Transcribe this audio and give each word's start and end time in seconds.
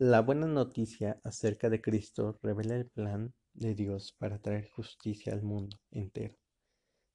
La 0.00 0.20
buena 0.20 0.46
noticia 0.46 1.20
acerca 1.24 1.68
de 1.68 1.80
Cristo 1.80 2.38
revela 2.40 2.76
el 2.76 2.86
plan 2.88 3.34
de 3.52 3.74
Dios 3.74 4.14
para 4.16 4.38
traer 4.38 4.70
justicia 4.70 5.32
al 5.32 5.42
mundo 5.42 5.76
entero. 5.90 6.36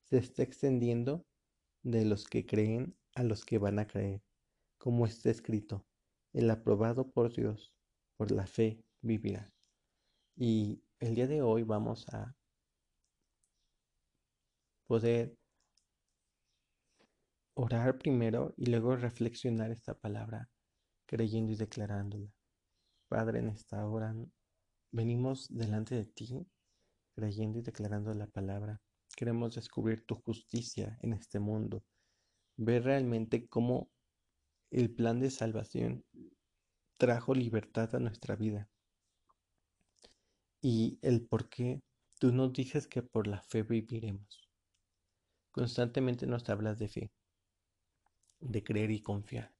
Se 0.02 0.18
está 0.18 0.44
extendiendo 0.44 1.26
de 1.82 2.04
los 2.04 2.26
que 2.26 2.46
creen 2.46 2.98
a 3.16 3.24
los 3.24 3.46
que 3.46 3.58
van 3.58 3.80
a 3.80 3.88
creer, 3.88 4.22
como 4.78 5.06
está 5.06 5.30
escrito, 5.30 5.86
el 6.34 6.50
aprobado 6.52 7.10
por 7.10 7.32
Dios, 7.32 7.74
por 8.18 8.32
la 8.32 8.48
fe 8.48 8.84
vivirá. 9.02 9.50
Y 10.36 10.84
el 11.00 11.16
día 11.16 11.28
de 11.28 11.42
hoy 11.42 11.64
vamos 11.64 12.06
a 12.10 12.36
poder 14.88 15.38
orar 17.54 17.98
primero 17.98 18.54
y 18.58 18.66
luego 18.66 18.98
reflexionar 18.98 19.72
esta 19.72 19.94
palabra, 19.98 20.50
creyendo 21.06 21.54
y 21.54 21.56
declarándola. 21.56 22.30
Padre, 23.14 23.42
en 23.42 23.50
esta 23.50 23.86
hora 23.86 24.16
venimos 24.92 25.48
delante 25.56 25.94
de 25.94 26.06
ti, 26.06 26.48
creyendo 27.14 27.60
y 27.60 27.62
declarando 27.62 28.12
la 28.16 28.26
palabra. 28.26 28.82
Queremos 29.16 29.54
descubrir 29.54 30.04
tu 30.04 30.16
justicia 30.16 30.98
en 31.00 31.14
este 31.14 31.40
mundo, 31.40 31.84
ver 32.58 32.86
realmente 32.86 33.48
cómo 33.48 33.92
el 34.72 34.92
plan 34.92 35.20
de 35.20 35.30
salvación 35.30 36.04
trajo 36.98 37.36
libertad 37.36 37.94
a 37.94 38.00
nuestra 38.00 38.36
vida 38.36 38.68
y 40.60 40.98
el 41.04 41.24
por 41.28 41.50
qué 41.50 41.84
tú 42.18 42.32
nos 42.32 42.52
dices 42.52 42.88
que 42.88 43.04
por 43.04 43.28
la 43.28 43.44
fe 43.44 43.62
viviremos. 43.62 44.50
Constantemente 45.52 46.26
nos 46.26 46.50
hablas 46.50 46.80
de 46.80 46.88
fe, 46.88 47.12
de 48.40 48.64
creer 48.64 48.90
y 48.90 49.04
confiar. 49.04 49.54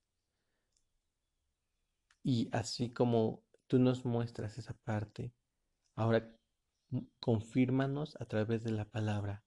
Y 2.24 2.48
así 2.54 2.90
como 2.94 3.44
tú 3.74 3.80
nos 3.80 4.06
muestras 4.06 4.60
esa 4.60 4.76
parte, 4.84 5.34
ahora 5.96 6.32
confírmanos 7.20 8.16
a 8.20 8.26
través 8.26 8.64
de 8.64 8.70
la 8.70 8.86
palabra, 8.86 9.44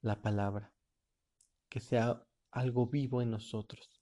la 0.00 0.22
palabra, 0.22 0.72
que 1.68 1.80
sea 1.80 2.26
algo 2.50 2.86
vivo 2.86 3.20
en 3.20 3.30
nosotros. 3.30 4.00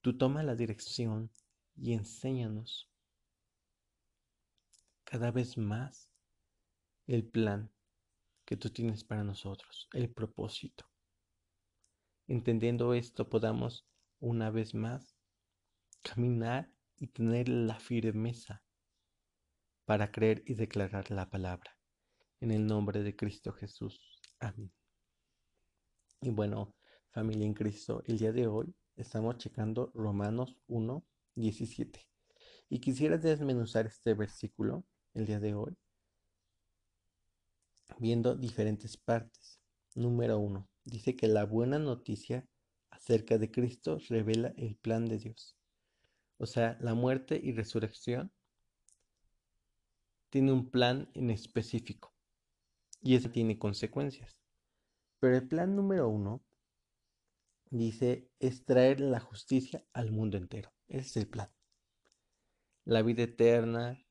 Tú 0.00 0.16
toma 0.16 0.42
la 0.42 0.54
dirección 0.54 1.30
y 1.74 1.92
enséñanos 1.92 2.90
cada 5.04 5.30
vez 5.32 5.58
más 5.58 6.10
el 7.06 7.28
plan 7.28 7.70
que 8.46 8.56
tú 8.56 8.70
tienes 8.70 9.04
para 9.04 9.22
nosotros, 9.22 9.86
el 9.92 10.10
propósito. 10.10 10.88
Entendiendo 12.26 12.94
esto, 12.94 13.28
podamos 13.28 13.86
una 14.18 14.50
vez 14.50 14.72
más 14.72 15.14
caminar 16.00 16.74
y 16.98 17.08
tener 17.08 17.48
la 17.48 17.78
firmeza 17.78 18.62
para 19.84 20.10
creer 20.10 20.42
y 20.46 20.54
declarar 20.54 21.10
la 21.10 21.30
palabra. 21.30 21.76
En 22.40 22.50
el 22.50 22.66
nombre 22.66 23.02
de 23.02 23.14
Cristo 23.14 23.52
Jesús. 23.52 24.20
Amén. 24.40 24.72
Y 26.20 26.30
bueno, 26.30 26.74
familia 27.10 27.46
en 27.46 27.54
Cristo, 27.54 28.02
el 28.06 28.18
día 28.18 28.32
de 28.32 28.46
hoy 28.46 28.74
estamos 28.96 29.38
checando 29.38 29.90
Romanos 29.94 30.56
1, 30.66 31.04
17. 31.34 32.06
Y 32.68 32.80
quisiera 32.80 33.16
desmenuzar 33.18 33.86
este 33.86 34.14
versículo 34.14 34.84
el 35.14 35.26
día 35.26 35.40
de 35.40 35.54
hoy 35.54 35.76
viendo 37.98 38.34
diferentes 38.34 38.96
partes. 38.96 39.60
Número 39.94 40.38
uno, 40.38 40.68
dice 40.84 41.16
que 41.16 41.28
la 41.28 41.44
buena 41.44 41.78
noticia 41.78 42.46
acerca 42.90 43.38
de 43.38 43.50
Cristo 43.50 43.98
revela 44.08 44.52
el 44.56 44.76
plan 44.76 45.06
de 45.06 45.18
Dios. 45.18 45.55
O 46.38 46.46
sea, 46.46 46.76
la 46.80 46.94
muerte 46.94 47.40
y 47.42 47.52
resurrección 47.52 48.30
tiene 50.30 50.52
un 50.52 50.70
plan 50.70 51.08
en 51.14 51.30
específico 51.30 52.12
y 53.00 53.14
eso 53.16 53.30
tiene 53.30 53.58
consecuencias. 53.58 54.42
Pero 55.18 55.36
el 55.36 55.48
plan 55.48 55.74
número 55.74 56.08
uno 56.08 56.44
dice 57.70 58.28
es 58.38 58.64
traer 58.64 59.00
la 59.00 59.20
justicia 59.20 59.84
al 59.92 60.12
mundo 60.12 60.36
entero. 60.36 60.72
Ese 60.88 61.00
es 61.00 61.16
el 61.16 61.28
plan. 61.28 61.50
La 62.84 63.02
vida 63.02 63.22
eterna, 63.22 64.04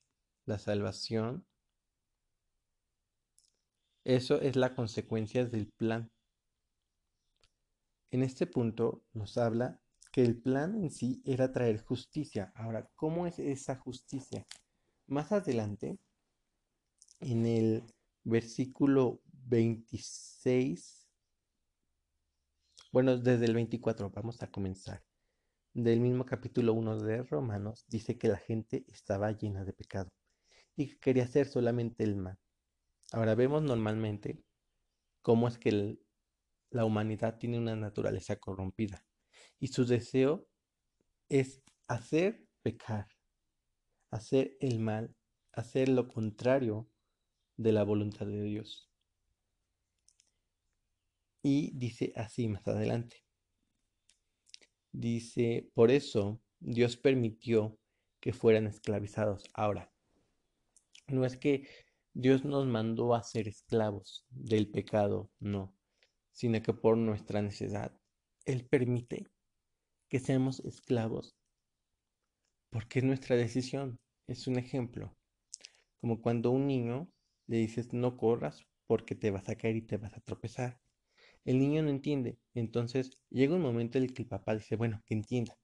la 0.45 0.57
salvación. 0.57 1.45
Eso 4.03 4.41
es 4.41 4.55
la 4.55 4.75
consecuencia 4.75 5.45
del 5.45 5.67
plan. 5.67 6.11
En 8.11 8.23
este 8.23 8.47
punto 8.47 9.03
nos 9.13 9.38
habla 9.38 9.81
que 10.15 10.21
el 10.21 10.41
plan 10.41 10.81
en 10.81 10.91
sí 10.91 11.21
era 11.25 11.51
traer 11.51 11.83
justicia. 11.83 12.53
Ahora, 12.55 12.89
¿cómo 12.95 13.27
es 13.27 13.37
esa 13.37 13.75
justicia? 13.75 14.47
Más 15.07 15.33
adelante, 15.33 15.99
en 17.19 17.45
el 17.45 17.83
versículo 18.23 19.19
26, 19.25 21.05
bueno, 22.93 23.17
desde 23.17 23.43
el 23.43 23.55
24 23.55 24.09
vamos 24.09 24.41
a 24.41 24.49
comenzar. 24.49 25.03
Del 25.73 25.99
mismo 25.99 26.25
capítulo 26.25 26.71
1 26.71 26.97
de 26.99 27.23
Romanos 27.23 27.83
dice 27.89 28.17
que 28.17 28.29
la 28.29 28.37
gente 28.37 28.85
estaba 28.87 29.33
llena 29.33 29.65
de 29.65 29.73
pecado 29.73 30.13
y 30.77 30.87
que 30.87 30.99
quería 30.99 31.25
hacer 31.25 31.45
solamente 31.45 32.05
el 32.05 32.15
mal. 32.15 32.39
Ahora 33.11 33.35
vemos 33.35 33.63
normalmente 33.63 34.41
cómo 35.21 35.49
es 35.49 35.57
que 35.57 35.99
la 36.69 36.85
humanidad 36.85 37.37
tiene 37.37 37.57
una 37.57 37.75
naturaleza 37.75 38.37
corrompida 38.37 39.04
y 39.59 39.67
su 39.67 39.85
deseo 39.85 40.47
es 41.29 41.61
hacer 41.88 42.45
pecar, 42.61 43.07
hacer 44.11 44.57
el 44.59 44.79
mal, 44.79 45.16
hacer 45.51 45.89
lo 45.89 46.07
contrario 46.07 46.89
de 47.57 47.71
la 47.71 47.83
voluntad 47.83 48.25
de 48.25 48.41
Dios. 48.43 48.89
Y 51.41 51.71
dice 51.77 52.11
así 52.16 52.47
más 52.47 52.67
adelante. 52.67 53.23
Dice, 54.91 55.69
por 55.73 55.91
eso 55.91 56.41
Dios 56.59 56.97
permitió 56.97 57.77
que 58.19 58.33
fueran 58.33 58.66
esclavizados. 58.66 59.43
Ahora, 59.53 59.91
no 61.07 61.25
es 61.25 61.37
que 61.37 61.67
Dios 62.13 62.45
nos 62.45 62.66
mandó 62.66 63.13
a 63.13 63.22
ser 63.22 63.47
esclavos 63.47 64.25
del 64.29 64.72
pecado, 64.72 65.29
no, 65.39 65.75
sino 66.31 66.61
que 66.61 66.73
por 66.73 66.97
nuestra 66.97 67.41
necesidad, 67.41 67.95
Él 68.45 68.66
permite 68.66 69.27
que 70.15 70.21
seamos 70.21 70.61
esclavos 70.61 71.35
porque 72.69 72.99
es 72.99 73.05
nuestra 73.05 73.35
decisión. 73.35 73.99
Es 74.29 74.47
un 74.47 74.57
ejemplo, 74.57 75.13
como 75.99 76.21
cuando 76.21 76.51
un 76.51 76.67
niño 76.67 77.11
le 77.47 77.57
dices 77.57 77.91
no 77.91 78.15
corras 78.15 78.65
porque 78.87 79.13
te 79.13 79.29
vas 79.29 79.49
a 79.49 79.57
caer 79.57 79.75
y 79.75 79.81
te 79.81 79.97
vas 79.97 80.13
a 80.13 80.21
tropezar. 80.21 80.79
El 81.43 81.59
niño 81.59 81.83
no 81.83 81.89
entiende, 81.89 82.39
entonces 82.53 83.19
llega 83.29 83.55
un 83.55 83.61
momento 83.61 83.97
en 83.97 84.05
el 84.05 84.13
que 84.13 84.21
el 84.21 84.29
papá 84.29 84.55
dice, 84.55 84.77
bueno, 84.77 85.03
que 85.05 85.15
entienda, 85.15 85.57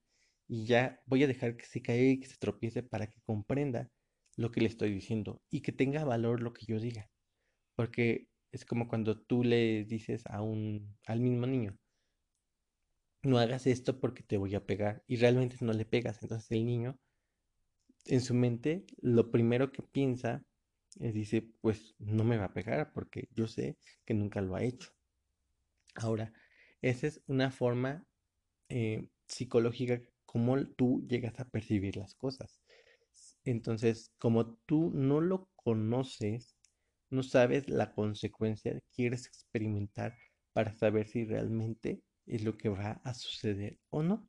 y 0.49 0.65
ya 0.65 0.99
voy 1.05 1.23
a 1.23 1.27
dejar 1.27 1.55
que 1.55 1.65
se 1.65 1.81
caiga 1.81 2.11
y 2.11 2.19
que 2.19 2.27
se 2.27 2.35
tropiece 2.35 2.83
para 2.83 3.07
que 3.07 3.21
comprenda 3.21 3.89
lo 4.35 4.51
que 4.51 4.59
le 4.59 4.67
estoy 4.67 4.93
diciendo 4.93 5.41
y 5.49 5.61
que 5.61 5.71
tenga 5.71 6.03
valor 6.03 6.41
lo 6.41 6.51
que 6.51 6.65
yo 6.65 6.77
diga. 6.77 7.09
Porque 7.77 8.27
es 8.51 8.65
como 8.65 8.89
cuando 8.89 9.17
tú 9.17 9.45
le 9.45 9.85
dices 9.85 10.23
a 10.25 10.41
un, 10.41 10.97
al 11.05 11.21
mismo 11.21 11.47
niño, 11.47 11.77
no 13.23 13.37
hagas 13.37 13.67
esto 13.67 13.99
porque 13.99 14.23
te 14.23 14.37
voy 14.37 14.55
a 14.55 14.65
pegar 14.65 15.03
y 15.07 15.17
realmente 15.17 15.57
no 15.61 15.73
le 15.73 15.85
pegas. 15.85 16.21
Entonces 16.21 16.49
el 16.51 16.65
niño 16.65 16.99
en 18.05 18.21
su 18.21 18.33
mente 18.33 18.85
lo 19.01 19.31
primero 19.31 19.71
que 19.71 19.83
piensa 19.83 20.43
es 20.99 21.13
dice, 21.13 21.49
pues 21.61 21.95
no 21.99 22.23
me 22.23 22.37
va 22.37 22.45
a 22.45 22.53
pegar 22.53 22.91
porque 22.93 23.29
yo 23.31 23.47
sé 23.47 23.77
que 24.05 24.13
nunca 24.13 24.41
lo 24.41 24.55
ha 24.55 24.63
hecho. 24.63 24.91
Ahora, 25.95 26.33
esa 26.81 27.07
es 27.07 27.21
una 27.27 27.51
forma 27.51 28.05
eh, 28.69 29.07
psicológica 29.27 30.01
como 30.25 30.65
tú 30.65 31.05
llegas 31.07 31.39
a 31.39 31.49
percibir 31.49 31.97
las 31.97 32.15
cosas. 32.15 32.61
Entonces, 33.43 34.13
como 34.17 34.55
tú 34.65 34.91
no 34.93 35.21
lo 35.21 35.49
conoces, 35.55 36.55
no 37.09 37.23
sabes 37.23 37.69
la 37.69 37.93
consecuencia, 37.93 38.79
quieres 38.95 39.27
experimentar 39.27 40.15
para 40.53 40.73
saber 40.73 41.07
si 41.07 41.25
realmente 41.25 42.01
es 42.31 42.43
lo 42.43 42.57
que 42.57 42.69
va 42.69 43.01
a 43.03 43.13
suceder 43.13 43.77
o 43.89 44.03
no. 44.03 44.25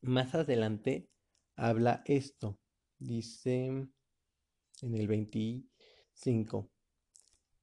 Más 0.00 0.32
adelante 0.34 1.10
habla 1.56 2.02
esto, 2.06 2.60
dice 2.98 3.66
en 3.66 4.94
el 4.94 5.08
25, 5.08 6.70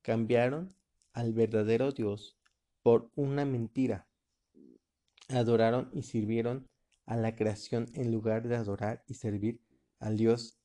cambiaron 0.01 0.75
al 1.13 1.31
verdadero 1.31 1.93
Dios 1.93 2.37
por 2.81 3.09
una 3.15 3.45
mentira, 3.45 4.09
adoraron 5.29 5.89
y 5.93 6.03
sirvieron 6.03 6.67
a 7.05 7.15
la 7.15 7.37
creación 7.37 7.89
en 7.93 8.11
lugar 8.11 8.49
de 8.49 8.57
adorar 8.57 9.05
y 9.07 9.13
servir 9.13 9.61
al 9.99 10.17
Dios, 10.17 10.59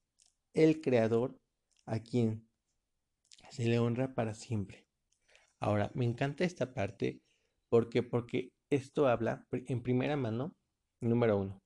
el 0.54 0.80
Creador, 0.80 1.38
a 1.86 2.00
quien 2.00 2.48
se 3.50 3.64
le 3.66 3.78
honra 3.78 4.14
para 4.14 4.34
siempre. 4.34 4.88
Ahora, 5.60 5.92
me 5.94 6.04
encanta 6.04 6.44
esta 6.44 6.74
parte 6.74 7.22
porque, 7.68 8.02
porque 8.02 8.52
esto 8.70 9.08
habla 9.08 9.46
en 9.52 9.82
primera 9.82 10.16
mano, 10.16 10.54
número 11.00 11.38
uno, 11.38 11.62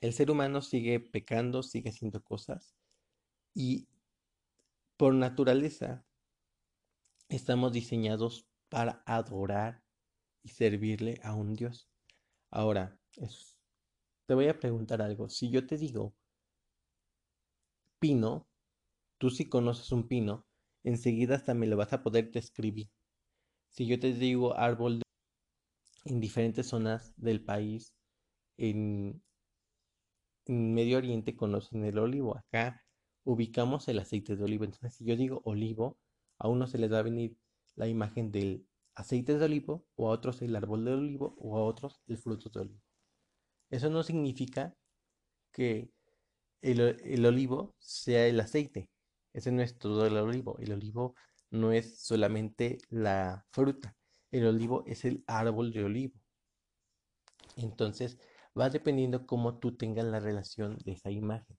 El 0.00 0.12
ser 0.12 0.30
humano 0.30 0.62
sigue 0.62 1.00
pecando, 1.00 1.62
sigue 1.62 1.90
haciendo 1.90 2.22
cosas 2.22 2.74
y 3.54 3.88
por 4.96 5.14
naturaleza 5.14 6.04
estamos 7.28 7.72
diseñados 7.72 8.46
para 8.68 9.02
adorar 9.06 9.82
y 10.42 10.50
servirle 10.50 11.20
a 11.22 11.34
un 11.34 11.54
Dios. 11.54 11.90
Ahora, 12.50 12.98
te 14.26 14.34
voy 14.34 14.48
a 14.48 14.58
preguntar 14.58 15.02
algo. 15.02 15.28
Si 15.28 15.50
yo 15.50 15.66
te 15.66 15.76
digo 15.76 16.14
pino, 17.98 18.46
tú 19.18 19.30
si 19.30 19.48
conoces 19.48 19.90
un 19.92 20.06
pino, 20.08 20.46
enseguida 20.84 21.36
hasta 21.36 21.54
me 21.54 21.66
lo 21.66 21.76
vas 21.76 21.92
a 21.92 22.02
poder 22.02 22.30
describir. 22.30 22.90
Si 23.76 23.86
yo 23.86 24.00
te 24.00 24.14
digo 24.14 24.56
árbol 24.56 25.02
en 26.06 26.18
diferentes 26.20 26.66
zonas 26.68 27.12
del 27.18 27.44
país, 27.44 27.92
en, 28.56 29.22
Medio 30.46 30.98
Oriente 30.98 31.36
conocen 31.36 31.84
el 31.84 31.98
olivo. 31.98 32.38
Acá 32.38 32.82
ubicamos 33.24 33.88
el 33.88 33.98
aceite 33.98 34.36
de 34.36 34.44
olivo. 34.44 34.64
Entonces, 34.64 34.94
si 34.94 35.04
yo 35.04 35.16
digo 35.16 35.42
olivo, 35.44 35.98
a 36.38 36.48
uno 36.48 36.66
se 36.66 36.78
les 36.78 36.90
va 36.90 37.00
a 37.00 37.02
venir 37.02 37.36
la 37.74 37.88
imagen 37.88 38.30
del 38.32 38.66
aceite 38.94 39.36
de 39.36 39.44
olivo, 39.44 39.84
o 39.96 40.08
a 40.08 40.12
otros 40.12 40.40
el 40.40 40.56
árbol 40.56 40.84
de 40.84 40.92
olivo, 40.94 41.34
o 41.38 41.58
a 41.58 41.64
otros 41.64 42.00
el 42.06 42.16
fruto 42.16 42.48
de 42.48 42.60
olivo. 42.60 42.80
Eso 43.70 43.90
no 43.90 44.02
significa 44.02 44.74
que 45.52 45.90
el, 46.62 47.26
olivo 47.26 47.74
sea 47.78 48.26
el 48.26 48.40
aceite. 48.40 48.88
Ese 49.34 49.52
no 49.52 49.62
es 49.62 49.78
todo 49.78 50.06
el 50.06 50.16
olivo. 50.16 50.58
El 50.60 50.72
olivo 50.72 51.14
no 51.50 51.72
es 51.72 52.00
solamente 52.00 52.78
la 52.90 53.46
fruta. 53.50 53.96
El 54.30 54.46
olivo 54.46 54.84
es 54.86 55.04
el 55.04 55.24
árbol 55.26 55.72
de 55.72 55.84
olivo. 55.84 56.20
Entonces, 57.56 58.18
va 58.58 58.70
dependiendo 58.70 59.26
cómo 59.26 59.58
tú 59.58 59.76
tengas 59.76 60.04
la 60.04 60.20
relación 60.20 60.78
de 60.84 60.92
esa 60.92 61.10
imagen. 61.10 61.58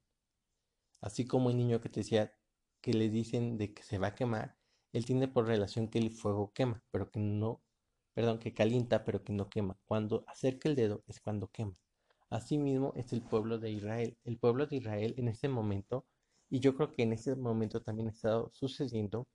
Así 1.02 1.26
como 1.26 1.50
el 1.50 1.58
niño 1.58 1.82
que 1.82 1.90
te 1.90 2.02
decía 2.02 2.34
que 2.82 2.94
le 2.94 3.10
dicen 3.10 3.58
de 3.58 3.74
que 3.74 3.84
se 3.84 3.98
va 3.98 4.08
a 4.08 4.16
quemar, 4.16 4.58
él 4.94 5.06
tiene 5.06 5.28
por 5.28 5.48
relación 5.48 5.90
que 5.90 6.00
el 6.00 6.12
fuego 6.12 6.52
quema, 6.54 6.84
pero 6.92 7.12
que 7.12 7.20
no, 7.20 7.62
perdón, 8.14 8.40
que 8.40 8.54
calienta, 8.54 9.04
pero 9.04 9.24
que 9.24 9.34
no 9.34 9.50
quema. 9.50 9.78
Cuando 9.86 10.24
acerca 10.28 10.70
el 10.70 10.76
dedo 10.76 11.04
es 11.08 11.20
cuando 11.20 11.50
quema. 11.50 11.78
Asimismo 12.30 12.94
es 12.96 13.14
el 13.14 13.22
pueblo 13.22 13.58
de 13.60 13.72
Israel. 13.72 14.18
El 14.24 14.38
pueblo 14.38 14.66
de 14.66 14.78
Israel 14.78 15.14
en 15.18 15.28
ese 15.28 15.48
momento, 15.50 16.06
y 16.50 16.60
yo 16.60 16.76
creo 16.76 16.92
que 16.92 17.04
en 17.04 17.14
ese 17.14 17.36
momento 17.36 17.82
también 17.82 18.08
ha 18.08 18.12
estado 18.12 18.50
sucediendo, 18.54 19.28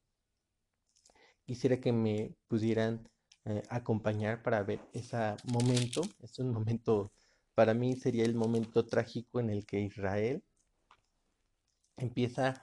quisiera 1.45 1.81
que 1.81 1.93
me 1.93 2.35
pudieran 2.49 3.09
eh, 3.45 3.63
acompañar 3.69 4.43
para 4.43 4.63
ver 4.63 4.81
ese 4.93 5.17
momento. 5.45 6.03
Es 6.21 6.39
un 6.39 6.51
momento, 6.53 7.13
para 7.55 7.75
mí 7.75 7.97
sería 7.97 8.25
el 8.25 8.35
momento 8.35 8.87
trágico 8.87 9.41
en 9.41 9.51
el 9.51 9.67
que 9.67 9.81
Israel 9.81 10.43
empieza 11.97 12.55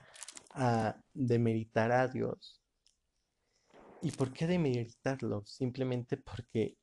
a 0.50 1.00
demeritar 1.14 1.92
a 1.92 2.08
Dios. 2.08 2.60
¿Y 4.02 4.12
por 4.12 4.32
qué 4.32 4.46
demeritarlo? 4.46 5.44
Simplemente 5.44 6.16
porque 6.16 6.78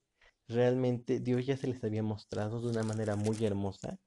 realmente 0.47 1.19
Dios 1.19 1.45
ya 1.45 1.57
se 1.57 1.67
les 1.67 1.83
había 1.83 2.03
mostrado 2.03 2.61
de 2.61 2.69
una 2.69 2.83
manera 2.83 3.15
muy 3.15 3.43
hermosa 3.43 3.99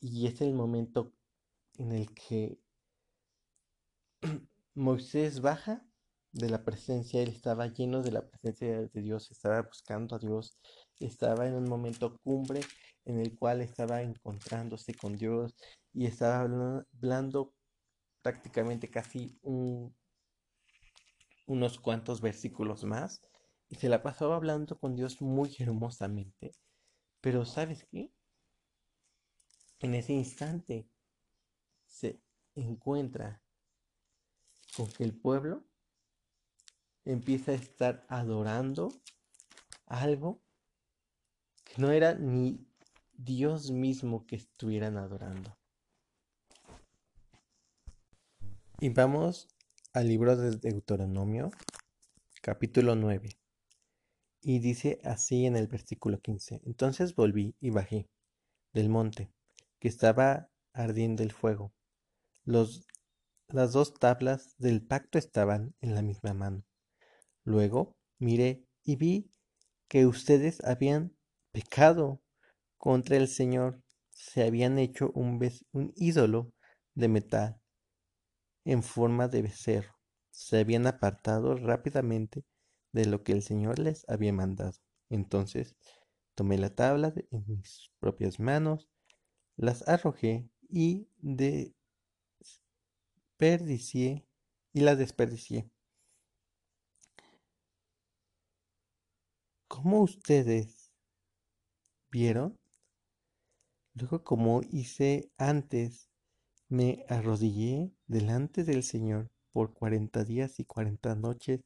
y 0.00 0.26
es 0.26 0.40
el 0.40 0.54
momento 0.54 1.12
en 1.78 1.92
el 1.92 2.12
que 2.14 2.58
Moisés 4.74 5.40
baja 5.40 5.87
de 6.32 6.50
la 6.50 6.64
presencia, 6.64 7.22
él 7.22 7.30
estaba 7.30 7.66
lleno 7.66 8.02
de 8.02 8.12
la 8.12 8.28
presencia 8.28 8.82
de 8.82 9.02
Dios, 9.02 9.30
estaba 9.30 9.62
buscando 9.62 10.16
a 10.16 10.18
Dios, 10.18 10.58
estaba 11.00 11.46
en 11.46 11.54
un 11.54 11.68
momento 11.68 12.18
cumbre 12.22 12.60
en 13.04 13.18
el 13.20 13.36
cual 13.38 13.62
estaba 13.62 14.02
encontrándose 14.02 14.94
con 14.94 15.16
Dios 15.16 15.54
y 15.92 16.06
estaba 16.06 16.40
hablando 16.92 17.54
prácticamente 18.22 18.90
casi 18.90 19.38
unos 21.46 21.80
cuantos 21.80 22.20
versículos 22.20 22.84
más 22.84 23.22
y 23.70 23.76
se 23.76 23.88
la 23.88 24.02
pasaba 24.02 24.36
hablando 24.36 24.78
con 24.78 24.96
Dios 24.96 25.20
muy 25.20 25.54
hermosamente. 25.58 26.52
Pero 27.20 27.44
¿sabes 27.44 27.86
qué? 27.90 28.12
En 29.80 29.94
ese 29.94 30.12
instante 30.12 30.88
se 31.86 32.20
encuentra 32.54 33.42
con 34.76 34.88
que 34.88 35.04
el 35.04 35.18
pueblo 35.18 35.67
empieza 37.08 37.52
a 37.52 37.54
estar 37.54 38.04
adorando 38.08 38.92
algo 39.86 40.42
que 41.64 41.80
no 41.80 41.90
era 41.90 42.14
ni 42.14 42.66
Dios 43.14 43.70
mismo 43.70 44.26
que 44.26 44.36
estuvieran 44.36 44.98
adorando. 44.98 45.56
Y 48.80 48.90
vamos 48.90 49.48
al 49.94 50.08
libro 50.08 50.36
de 50.36 50.56
Deuteronomio, 50.56 51.50
capítulo 52.42 52.94
9. 52.94 53.30
Y 54.42 54.58
dice 54.58 55.00
así 55.02 55.46
en 55.46 55.56
el 55.56 55.66
versículo 55.66 56.20
15. 56.20 56.60
Entonces 56.66 57.14
volví 57.14 57.56
y 57.58 57.70
bajé 57.70 58.06
del 58.74 58.90
monte, 58.90 59.32
que 59.80 59.88
estaba 59.88 60.50
ardiendo 60.74 61.22
el 61.22 61.32
fuego. 61.32 61.72
Los, 62.44 62.86
las 63.48 63.72
dos 63.72 63.94
tablas 63.94 64.54
del 64.58 64.86
pacto 64.86 65.18
estaban 65.18 65.74
en 65.80 65.94
la 65.94 66.02
misma 66.02 66.34
mano. 66.34 66.64
Luego 67.48 67.96
miré 68.18 68.66
y 68.84 68.96
vi 68.96 69.32
que 69.88 70.04
ustedes 70.04 70.62
habían 70.64 71.16
pecado 71.50 72.20
contra 72.76 73.16
el 73.16 73.26
Señor, 73.26 73.82
se 74.10 74.44
habían 74.44 74.78
hecho 74.78 75.10
un, 75.14 75.40
ídolo 75.96 76.52
de 76.94 77.08
metal 77.08 77.58
en 78.66 78.82
forma 78.82 79.28
de 79.28 79.40
becerro. 79.40 79.94
Se 80.30 80.58
habían 80.58 80.86
apartado 80.86 81.56
rápidamente 81.56 82.44
de 82.92 83.06
lo 83.06 83.22
que 83.22 83.32
el 83.32 83.42
Señor 83.42 83.78
les 83.78 84.06
había 84.10 84.34
mandado. 84.34 84.74
Entonces 85.08 85.74
tomé 86.34 86.58
la 86.58 86.74
tabla 86.74 87.14
en 87.30 87.44
mis 87.46 87.90
propias 87.98 88.38
manos, 88.40 88.90
las 89.56 89.88
arrojé 89.88 90.50
y 90.68 91.08
desperdicié 93.38 94.26
y 94.74 94.80
las 94.80 94.98
desperdicié. 94.98 95.70
¿Cómo 99.68 100.00
ustedes 100.00 100.90
vieron? 102.10 102.58
Luego, 103.92 104.24
como 104.24 104.62
hice 104.62 105.30
antes, 105.36 106.08
me 106.68 107.04
arrodillé 107.08 107.92
delante 108.06 108.64
del 108.64 108.82
Señor 108.82 109.30
por 109.52 109.74
cuarenta 109.74 110.24
días 110.24 110.58
y 110.58 110.64
cuarenta 110.64 111.14
noches, 111.14 111.60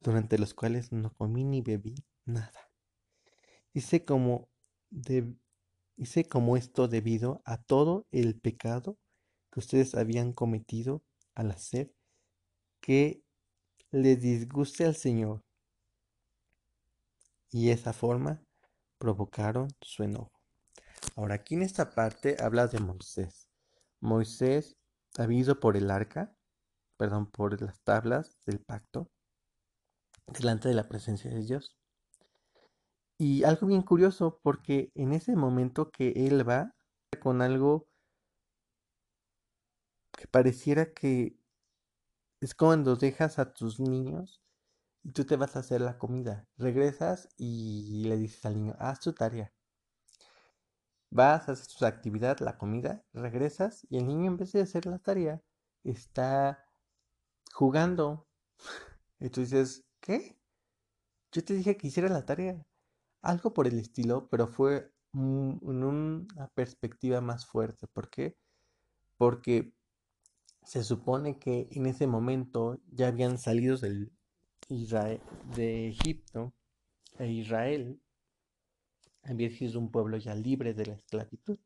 durante 0.00 0.38
los 0.38 0.54
cuales 0.54 0.92
no 0.92 1.12
comí 1.14 1.42
ni 1.44 1.60
bebí 1.60 1.96
nada. 2.24 2.70
Hice 3.72 4.04
como, 4.04 4.48
hice 5.96 6.24
como 6.28 6.56
esto 6.56 6.86
debido 6.86 7.42
a 7.44 7.58
todo 7.58 8.06
el 8.12 8.38
pecado 8.38 8.96
que 9.50 9.58
ustedes 9.58 9.96
habían 9.96 10.32
cometido 10.32 11.02
al 11.34 11.50
hacer 11.50 11.92
que 12.80 13.24
le 13.90 14.14
disguste 14.16 14.84
al 14.84 14.94
Señor. 14.94 15.42
Y 17.50 17.70
esa 17.70 17.92
forma 17.92 18.40
provocaron 18.98 19.68
su 19.80 20.02
enojo. 20.04 20.40
Ahora 21.16 21.34
aquí 21.34 21.54
en 21.54 21.62
esta 21.62 21.90
parte 21.90 22.36
habla 22.40 22.66
de 22.66 22.78
Moisés. 22.78 23.48
Moisés 24.00 24.76
había 25.18 25.40
ido 25.40 25.58
por 25.58 25.76
el 25.76 25.90
arca, 25.90 26.34
perdón, 26.96 27.26
por 27.26 27.60
las 27.60 27.80
tablas 27.80 28.38
del 28.46 28.60
pacto, 28.60 29.10
delante 30.26 30.68
de 30.68 30.74
la 30.74 30.88
presencia 30.88 31.30
de 31.30 31.42
Dios. 31.42 31.76
Y 33.18 33.44
algo 33.44 33.66
bien 33.66 33.82
curioso, 33.82 34.40
porque 34.42 34.92
en 34.94 35.12
ese 35.12 35.34
momento 35.34 35.90
que 35.90 36.12
él 36.26 36.48
va 36.48 36.74
con 37.20 37.42
algo 37.42 37.88
que 40.16 40.26
pareciera 40.26 40.92
que 40.92 41.36
es 42.40 42.54
cuando 42.54 42.96
dejas 42.96 43.38
a 43.38 43.52
tus 43.52 43.80
niños 43.80 44.40
tú 45.14 45.24
te 45.24 45.36
vas 45.36 45.56
a 45.56 45.60
hacer 45.60 45.80
la 45.80 45.98
comida. 45.98 46.46
Regresas 46.56 47.28
y 47.36 48.04
le 48.04 48.16
dices 48.16 48.44
al 48.44 48.56
niño, 48.56 48.76
haz 48.78 49.00
tu 49.00 49.12
tarea. 49.12 49.52
Vas, 51.10 51.48
haces 51.48 51.68
tu 51.68 51.84
actividad, 51.86 52.38
la 52.40 52.56
comida, 52.56 53.04
regresas 53.12 53.86
y 53.90 53.98
el 53.98 54.06
niño 54.06 54.30
en 54.30 54.36
vez 54.36 54.52
de 54.52 54.60
hacer 54.62 54.86
la 54.86 54.98
tarea 54.98 55.42
está 55.84 56.64
jugando. 57.52 58.28
Y 59.22 59.28
tú 59.28 59.42
dices, 59.42 59.84
¿qué? 60.00 60.40
Yo 61.30 61.44
te 61.44 61.52
dije 61.52 61.76
que 61.76 61.88
hiciera 61.88 62.08
la 62.08 62.24
tarea. 62.24 62.64
Algo 63.20 63.52
por 63.52 63.66
el 63.66 63.78
estilo, 63.78 64.30
pero 64.30 64.48
fue 64.48 64.94
en 65.12 65.84
una 65.84 66.48
perspectiva 66.54 67.20
más 67.20 67.44
fuerte. 67.44 67.86
¿Por 67.86 68.08
qué? 68.08 68.38
Porque 69.18 69.74
se 70.62 70.84
supone 70.84 71.38
que 71.38 71.68
en 71.72 71.84
ese 71.84 72.06
momento 72.06 72.80
ya 72.86 73.08
habían 73.08 73.36
salido 73.36 73.76
del 73.76 74.10
De 74.70 75.88
Egipto 75.88 76.54
e 77.18 77.26
Israel 77.26 78.00
había 79.24 79.50
sido 79.50 79.80
un 79.80 79.90
pueblo 79.90 80.16
ya 80.16 80.36
libre 80.36 80.74
de 80.74 80.86
la 80.86 80.94
esclavitud. 80.94 81.58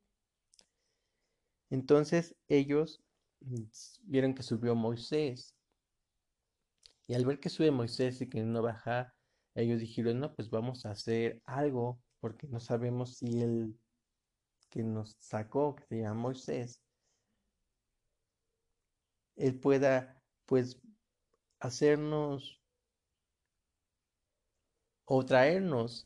Entonces 1.69 2.35
ellos 2.49 3.05
mm, 3.41 3.65
vieron 4.05 4.35
que 4.35 4.43
subió 4.43 4.75
Moisés. 4.75 5.55
Y 7.07 7.13
al 7.13 7.27
ver 7.27 7.41
que 7.41 7.51
sube 7.51 7.71
Moisés 7.71 8.23
y 8.23 8.29
que 8.31 8.43
no 8.43 8.63
baja, 8.63 9.15
ellos 9.55 9.81
dijeron, 9.81 10.21
no, 10.21 10.35
pues 10.35 10.49
vamos 10.49 10.87
a 10.87 10.93
hacer 10.93 11.43
algo, 11.45 12.01
porque 12.21 12.49
no 12.49 12.59
sabemos 12.59 13.19
si 13.19 13.43
el 13.43 13.79
que 14.71 14.83
nos 14.83 15.15
sacó, 15.19 15.77
que 15.77 15.85
se 15.85 16.01
llama 16.01 16.23
Moisés, 16.23 16.81
él 19.37 19.61
pueda, 19.61 20.23
pues, 20.47 20.81
hacernos 21.61 22.64
o 25.05 25.25
traernos 25.25 26.05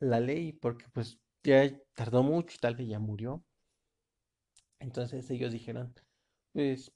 la 0.00 0.20
ley, 0.20 0.52
porque 0.52 0.86
pues 0.92 1.18
ya 1.42 1.70
tardó 1.94 2.22
mucho 2.22 2.56
y 2.56 2.60
tal 2.60 2.76
vez 2.76 2.88
ya 2.88 2.98
murió. 2.98 3.44
Entonces 4.78 5.30
ellos 5.30 5.52
dijeron, 5.52 5.94
pues 6.52 6.92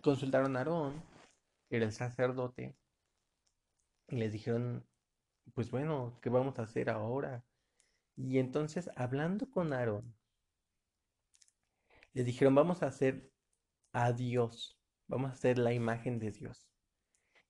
consultaron 0.00 0.56
a 0.56 0.60
Aarón, 0.60 1.02
que 1.68 1.76
era 1.76 1.86
el 1.86 1.92
sacerdote, 1.92 2.76
y 4.08 4.16
les 4.16 4.32
dijeron, 4.32 4.86
pues 5.54 5.70
bueno, 5.70 6.18
¿qué 6.22 6.30
vamos 6.30 6.58
a 6.58 6.62
hacer 6.62 6.90
ahora? 6.90 7.44
Y 8.16 8.38
entonces, 8.38 8.90
hablando 8.96 9.50
con 9.50 9.72
Aarón, 9.72 10.14
le 12.12 12.22
dijeron, 12.22 12.54
vamos 12.54 12.82
a 12.82 12.86
hacer 12.86 13.32
a 13.92 14.12
Dios, 14.12 14.78
vamos 15.08 15.30
a 15.30 15.34
hacer 15.34 15.58
la 15.58 15.72
imagen 15.72 16.18
de 16.18 16.30
Dios. 16.30 16.68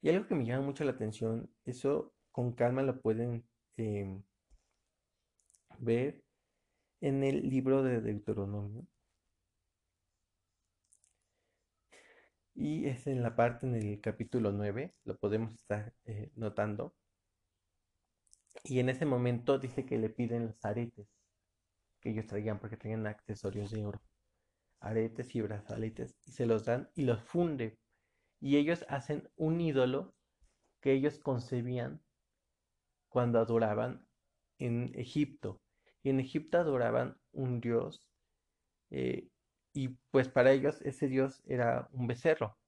Y 0.01 0.09
algo 0.11 0.27
que 0.27 0.35
me 0.35 0.45
llama 0.45 0.65
mucho 0.65 0.85
la 0.85 0.93
atención, 0.93 1.51
eso 1.65 2.14
con 2.35 2.53
calma 2.53 2.83
lo 2.83 3.01
pueden 3.01 3.45
em, 3.77 4.25
ver 5.79 6.21
en 7.01 7.23
el 7.23 7.49
libro 7.49 7.85
de 7.85 8.01
Deuteronomio. 8.01 8.89
Y 12.57 12.87
es 12.87 13.07
en 13.07 13.23
la 13.23 13.37
parte 13.37 13.67
en 13.67 13.77
el 13.77 14.01
capítulo 14.01 14.51
9, 14.51 14.93
lo 15.05 15.17
podemos 15.17 15.55
estar 15.55 15.95
eh, 16.07 16.33
notando. 16.35 16.97
Y 18.65 18.81
en 18.81 18.89
ese 18.89 19.07
momento 19.07 19.59
dice 19.61 19.87
que 19.87 19.97
le 19.99 20.11
piden 20.11 20.47
los 20.47 20.65
aretes 20.65 21.07
que 22.01 22.11
ellos 22.11 22.27
traían 22.27 22.59
porque 22.59 22.77
tenían 22.77 23.07
accesorios 23.07 23.71
de 23.71 23.85
oro. 23.85 24.03
Aretes 24.81 25.37
y 25.37 25.41
brazaletes. 25.41 26.17
Y 26.27 26.33
se 26.33 26.47
los 26.47 26.65
dan 26.65 26.91
y 26.97 27.05
los 27.05 27.23
funde. 27.23 27.79
Y 28.41 28.57
ellos 28.57 28.85
hacen 28.89 29.31
un 29.37 29.61
ídolo 29.61 30.17
que 30.81 30.93
ellos 30.95 31.21
concebían 31.21 32.03
cuando 33.15 33.39
adoraban 33.39 34.05
en 34.59 34.91
Egipto. 34.97 35.61
Y 36.03 36.11
en 36.11 36.19
Egipto 36.19 36.59
adoraban 36.59 37.17
un 37.33 37.61
dios. 37.61 38.11
Eh, 38.91 39.31
y 39.73 39.89
pues 40.11 40.29
para 40.29 40.53
ellos 40.53 40.83
ese 40.83 41.07
dios 41.07 41.41
era 41.47 41.89
un 41.93 42.09
becerro. 42.09 42.59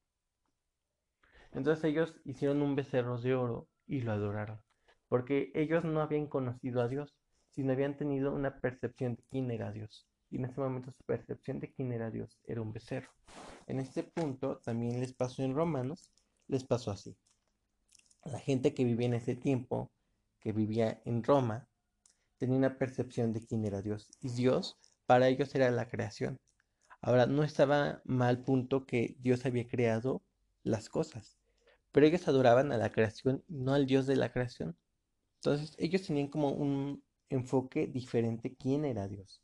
Entonces 1.51 1.83
ellos 1.85 2.15
hicieron 2.25 2.63
un 2.63 2.77
becerro 2.77 3.21
de 3.21 3.35
oro 3.35 3.69
y 3.87 4.03
lo 4.03 4.13
adoraron 4.13 4.61
porque 5.09 5.51
ellos 5.55 5.85
no 5.85 6.01
habían 6.01 6.27
conocido 6.27 6.81
a 6.83 6.89
Dios, 6.89 7.15
sino 7.51 7.73
habían 7.73 7.97
tenido 7.97 8.35
una 8.35 8.61
percepción 8.61 9.17
de 9.17 9.23
quién 9.31 9.51
era 9.51 9.73
Dios. 9.73 10.07
Y 10.31 10.37
en 10.37 10.47
ese 10.47 10.61
momento 10.61 10.91
su 10.91 11.05
percepción 11.05 11.61
de 11.61 11.73
quién 11.73 11.93
era 11.93 12.11
Dios 12.11 12.39
era 12.45 12.61
un 12.61 12.73
becerro. 12.73 13.11
En 13.67 13.79
este 13.79 14.03
punto 14.03 14.59
también 14.59 15.01
les 15.01 15.13
pasó 15.13 15.43
en 15.43 15.55
Romanos, 15.55 16.11
les 16.49 16.65
pasó 16.65 16.91
así. 16.91 17.17
La 18.25 18.41
gente 18.41 18.75
que 18.75 18.85
vivía 18.85 19.07
en 19.07 19.15
ese 19.15 19.37
tiempo, 19.37 19.93
que 20.47 20.53
vivía 20.53 21.03
en 21.05 21.25
Roma, 21.25 21.69
tenía 22.39 22.57
una 22.57 22.79
percepción 22.79 23.33
de 23.33 23.45
quién 23.45 23.65
era 23.65 23.83
Dios. 23.83 24.13
Y 24.21 24.29
Dios 24.29 24.79
para 25.05 25.27
ellos 25.27 25.53
era 25.57 25.73
la 25.73 25.89
creación. 25.89 26.39
Ahora, 27.01 27.27
no 27.27 27.43
estaba 27.43 28.01
mal 28.05 28.45
punto 28.45 28.87
que 28.87 29.17
Dios 29.19 29.45
había 29.45 29.67
creado 29.67 30.23
las 30.63 30.89
cosas, 30.89 31.37
pero 31.91 32.07
ellos 32.07 32.29
adoraban 32.29 32.71
a 32.71 32.79
la 32.79 32.93
creación, 32.93 33.43
no 33.49 33.75
al 33.75 33.87
Dios 33.87 34.07
de 34.07 34.15
la 34.15 34.33
creación. 34.33 34.79
Entonces 35.41 35.75
ellos 35.81 36.03
tenían 36.07 36.29
como 36.29 36.53
un 36.53 37.03
enfoque 37.29 37.89
diferente 37.89 38.55
quién 38.55 38.85
era 38.85 39.09
Dios. 39.09 39.43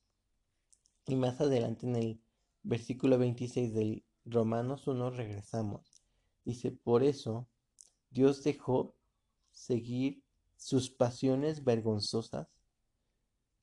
Y 1.08 1.16
más 1.16 1.40
adelante 1.40 1.84
en 1.84 1.96
el 1.96 2.20
versículo 2.62 3.18
26 3.18 3.74
del 3.74 4.04
Romanos 4.24 4.86
1 4.86 5.10
regresamos. 5.10 6.04
Dice, 6.44 6.70
por 6.70 7.02
eso 7.02 7.48
Dios 8.08 8.44
dejó 8.44 8.94
seguir 9.50 10.21
sus 10.62 10.90
pasiones 10.90 11.64
vergonzosas. 11.64 12.46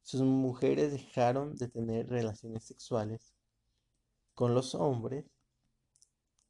Sus 0.02 0.22
mujeres 0.22 0.92
dejaron 0.92 1.56
de 1.56 1.70
tener 1.70 2.10
relaciones 2.10 2.66
sexuales 2.66 3.34
con 4.36 4.54
los 4.54 4.76
hombres, 4.76 5.26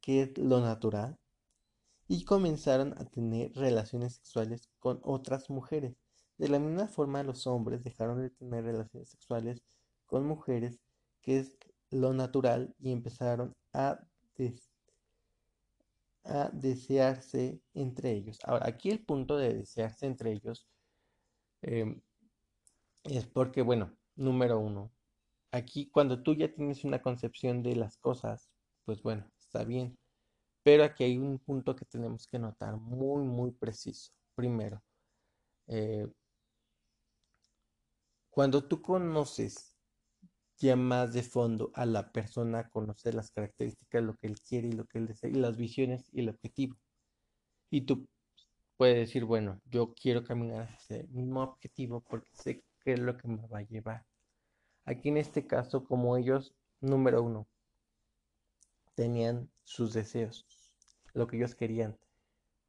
que 0.00 0.22
es 0.22 0.38
lo 0.38 0.60
natural, 0.60 1.16
y 2.08 2.24
comenzaron 2.24 2.94
a 2.98 3.04
tener 3.04 3.52
relaciones 3.54 4.14
sexuales 4.14 4.68
con 4.80 5.00
otras 5.04 5.50
mujeres. 5.50 5.94
De 6.36 6.48
la 6.48 6.58
misma 6.58 6.88
forma, 6.88 7.22
los 7.22 7.46
hombres 7.46 7.84
dejaron 7.84 8.20
de 8.20 8.30
tener 8.30 8.64
relaciones 8.64 9.08
sexuales 9.08 9.62
con 10.06 10.26
mujeres, 10.26 10.80
que 11.22 11.38
es 11.38 11.56
lo 11.90 12.12
natural, 12.12 12.74
y 12.80 12.90
empezaron 12.90 13.54
a, 13.72 14.00
a 16.24 16.50
desearse 16.52 17.60
entre 17.74 18.12
ellos. 18.12 18.38
Ahora, 18.44 18.68
aquí 18.68 18.90
el 18.90 19.04
punto 19.04 19.36
de 19.36 19.54
desearse 19.54 20.06
entre 20.06 20.32
ellos 20.32 20.66
em, 21.62 22.00
es 23.04 23.26
porque, 23.26 23.62
bueno, 23.62 23.96
número 24.16 24.58
uno, 24.58 24.92
aquí 25.52 25.90
cuando 25.90 26.22
tú 26.22 26.34
ya 26.34 26.52
tienes 26.52 26.84
una 26.84 27.02
concepción 27.02 27.62
de 27.62 27.76
las 27.76 27.96
cosas, 27.98 28.50
pues 28.84 29.02
bueno, 29.02 29.30
está 29.38 29.64
bien. 29.64 29.98
Pero 30.62 30.84
aquí 30.84 31.04
hay 31.04 31.18
un 31.18 31.38
punto 31.38 31.74
que 31.74 31.86
tenemos 31.86 32.26
que 32.26 32.38
notar 32.38 32.76
muy, 32.76 33.24
muy 33.24 33.50
preciso. 33.52 34.12
Primero, 34.34 34.82
eh, 35.66 36.06
cuando 38.30 38.62
tú 38.66 38.80
conoces 38.82 39.69
ya 40.60 40.76
más 40.76 41.14
de 41.14 41.22
fondo 41.22 41.70
a 41.74 41.86
la 41.86 42.12
persona, 42.12 42.68
conoces 42.68 43.14
las 43.14 43.30
características, 43.30 44.02
lo 44.02 44.14
que 44.14 44.26
él 44.26 44.38
quiere 44.40 44.68
y 44.68 44.72
lo 44.72 44.84
que 44.84 44.98
él 44.98 45.06
desea, 45.06 45.30
y 45.30 45.34
las 45.34 45.56
visiones 45.56 46.08
y 46.12 46.20
el 46.20 46.28
objetivo. 46.28 46.76
Y 47.70 47.82
tú 47.82 48.06
puedes 48.76 48.96
decir, 48.96 49.24
bueno, 49.24 49.60
yo 49.64 49.94
quiero 49.94 50.22
caminar 50.22 50.68
hacia 50.68 50.98
ese 50.98 51.08
mismo 51.08 51.42
objetivo 51.42 52.02
porque 52.08 52.30
sé 52.34 52.62
qué 52.80 52.92
es 52.92 53.00
lo 53.00 53.16
que 53.16 53.26
me 53.28 53.46
va 53.46 53.60
a 53.60 53.62
llevar. 53.62 54.04
Aquí 54.84 55.08
en 55.08 55.16
este 55.16 55.46
caso, 55.46 55.84
como 55.84 56.16
ellos, 56.16 56.54
número 56.80 57.22
uno, 57.22 57.46
tenían 58.94 59.50
sus 59.64 59.94
deseos, 59.94 60.46
lo 61.14 61.26
que 61.26 61.38
ellos 61.38 61.54
querían. 61.54 61.98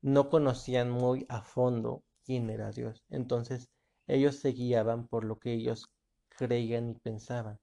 No 0.01 0.29
conocían 0.29 0.89
muy 0.89 1.25
a 1.27 1.41
fondo 1.41 2.03
quién 2.23 2.49
era 2.49 2.71
Dios. 2.71 3.03
Entonces 3.09 3.69
ellos 4.07 4.37
se 4.37 4.51
guiaban 4.53 5.07
por 5.07 5.25
lo 5.25 5.39
que 5.39 5.53
ellos 5.53 5.89
creían 6.29 6.91
y 6.91 6.93
pensaban. 6.95 7.59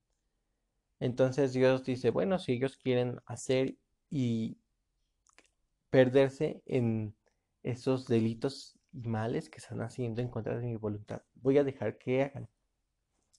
Entonces 1.00 1.52
Dios 1.52 1.84
dice, 1.84 2.10
bueno, 2.10 2.38
si 2.38 2.52
ellos 2.52 2.76
quieren 2.76 3.20
hacer 3.26 3.76
y 4.10 4.58
perderse 5.90 6.62
en 6.66 7.14
esos 7.62 8.06
delitos 8.06 8.78
y 8.92 9.06
males 9.08 9.48
que 9.48 9.58
están 9.58 9.80
haciendo 9.80 10.20
en 10.20 10.28
contra 10.28 10.56
de 10.56 10.66
mi 10.66 10.76
voluntad, 10.76 11.22
voy 11.34 11.58
a 11.58 11.64
dejar 11.64 11.98
que 11.98 12.22
hagan. 12.22 12.48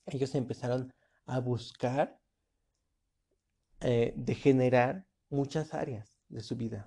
Ellos 0.06 0.34
empezaron 0.34 0.92
a 1.26 1.40
buscar 1.40 2.18
eh, 3.80 4.12
degenerar 4.16 5.06
muchas 5.28 5.74
áreas 5.74 6.18
de 6.28 6.40
su 6.40 6.56
vida. 6.56 6.86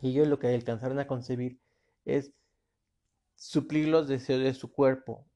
Y 0.00 0.10
ellos 0.10 0.28
lo 0.28 0.38
que 0.38 0.48
alcanzaron 0.48 0.98
a 0.98 1.06
concebir 1.06 1.60
es 2.04 2.32
suplir 3.34 3.88
los 3.88 4.08
deseos 4.08 4.42
de 4.42 4.54
su 4.54 4.72
cuerpo 4.72 5.26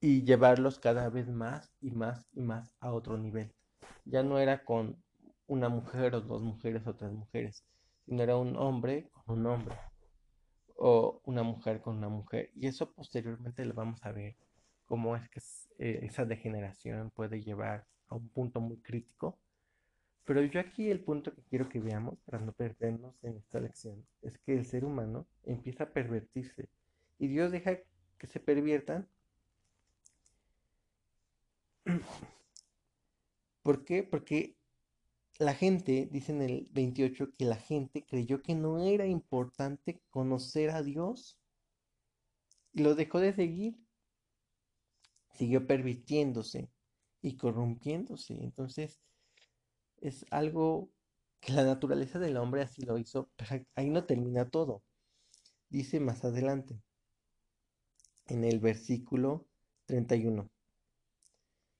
y 0.00 0.24
llevarlos 0.24 0.78
cada 0.78 1.08
vez 1.08 1.28
más 1.28 1.72
y 1.80 1.90
más 1.90 2.26
y 2.32 2.42
más 2.42 2.74
a 2.80 2.92
otro 2.92 3.16
nivel. 3.18 3.52
Ya 4.04 4.22
no 4.22 4.38
era 4.38 4.64
con 4.64 5.02
una 5.46 5.68
mujer 5.68 6.14
o 6.14 6.20
dos 6.20 6.42
mujeres 6.42 6.86
o 6.86 6.94
tres 6.94 7.12
mujeres, 7.12 7.64
sino 8.04 8.22
era 8.22 8.36
un 8.36 8.56
hombre 8.56 9.10
con 9.10 9.40
un 9.40 9.46
hombre 9.46 9.76
o 10.76 11.20
una 11.24 11.42
mujer 11.42 11.80
con 11.80 11.96
una 11.96 12.08
mujer. 12.08 12.50
Y 12.54 12.66
eso 12.66 12.92
posteriormente 12.92 13.64
lo 13.64 13.74
vamos 13.74 14.04
a 14.04 14.12
ver 14.12 14.36
cómo 14.86 15.16
es 15.16 15.28
que 15.28 15.40
eh, 15.78 16.00
esa 16.02 16.24
degeneración 16.24 17.10
puede 17.10 17.42
llevar 17.42 17.86
a 18.08 18.16
un 18.16 18.28
punto 18.28 18.60
muy 18.60 18.78
crítico 18.78 19.38
pero 20.26 20.42
yo 20.42 20.58
aquí 20.58 20.90
el 20.90 21.00
punto 21.00 21.32
que 21.32 21.42
quiero 21.42 21.68
que 21.68 21.78
veamos, 21.78 22.18
para 22.24 22.40
no 22.40 22.52
perdernos 22.52 23.14
en 23.22 23.36
esta 23.36 23.60
lección, 23.60 24.04
es 24.22 24.36
que 24.40 24.54
el 24.54 24.66
ser 24.66 24.84
humano 24.84 25.28
empieza 25.44 25.84
a 25.84 25.90
pervertirse 25.90 26.68
y 27.18 27.28
Dios 27.28 27.52
deja 27.52 27.78
que 28.18 28.26
se 28.26 28.40
perviertan. 28.40 29.08
¿Por 33.62 33.84
qué? 33.84 34.02
Porque 34.02 34.56
la 35.38 35.54
gente, 35.54 36.08
dice 36.10 36.32
en 36.32 36.42
el 36.42 36.68
28, 36.72 37.32
que 37.32 37.44
la 37.44 37.56
gente 37.56 38.04
creyó 38.04 38.42
que 38.42 38.54
no 38.54 38.82
era 38.82 39.06
importante 39.06 40.00
conocer 40.10 40.70
a 40.70 40.82
Dios 40.82 41.38
y 42.72 42.82
lo 42.82 42.94
dejó 42.94 43.20
de 43.20 43.32
seguir. 43.32 43.78
Siguió 45.34 45.66
pervirtiéndose 45.66 46.70
y 47.20 47.36
corrompiéndose. 47.36 48.34
Entonces, 48.42 49.00
es 50.00 50.24
algo 50.30 50.90
que 51.40 51.52
la 51.52 51.64
naturaleza 51.64 52.18
del 52.18 52.36
hombre 52.38 52.62
así 52.62 52.82
lo 52.82 52.98
hizo, 52.98 53.30
pero 53.36 53.64
ahí 53.74 53.90
no 53.90 54.04
termina 54.04 54.48
todo. 54.48 54.82
Dice 55.68 56.00
más 56.00 56.24
adelante, 56.24 56.80
en 58.26 58.44
el 58.44 58.60
versículo 58.60 59.46
31. 59.86 60.50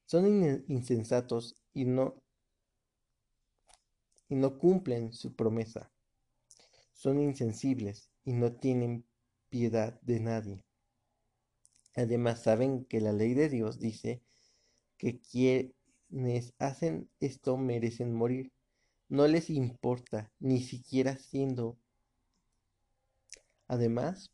Son 0.07 0.25
insensatos 0.69 1.57
y 1.75 1.85
no, 1.85 2.23
y 4.29 4.37
no 4.37 4.57
cumplen 4.59 5.13
su 5.13 5.35
promesa. 5.35 5.91
Son 6.93 7.21
insensibles 7.21 8.09
y 8.25 8.33
no 8.33 8.53
tienen 8.53 9.05
piedad 9.49 10.01
de 10.03 10.21
nadie. 10.21 10.65
Además 11.97 12.43
saben 12.43 12.85
que 12.85 13.01
la 13.01 13.13
ley 13.13 13.35
de 13.35 13.49
Dios 13.49 13.81
dice 13.81 14.23
que 14.97 15.21
quienes 15.21 16.55
hacen 16.59 17.11
esto 17.19 17.57
merecen 17.57 18.15
morir. 18.15 18.53
No 19.09 19.27
les 19.27 19.51
importa, 19.51 20.31
ni 20.39 20.63
siquiera 20.63 21.17
siendo. 21.17 21.79
Además, 23.67 24.31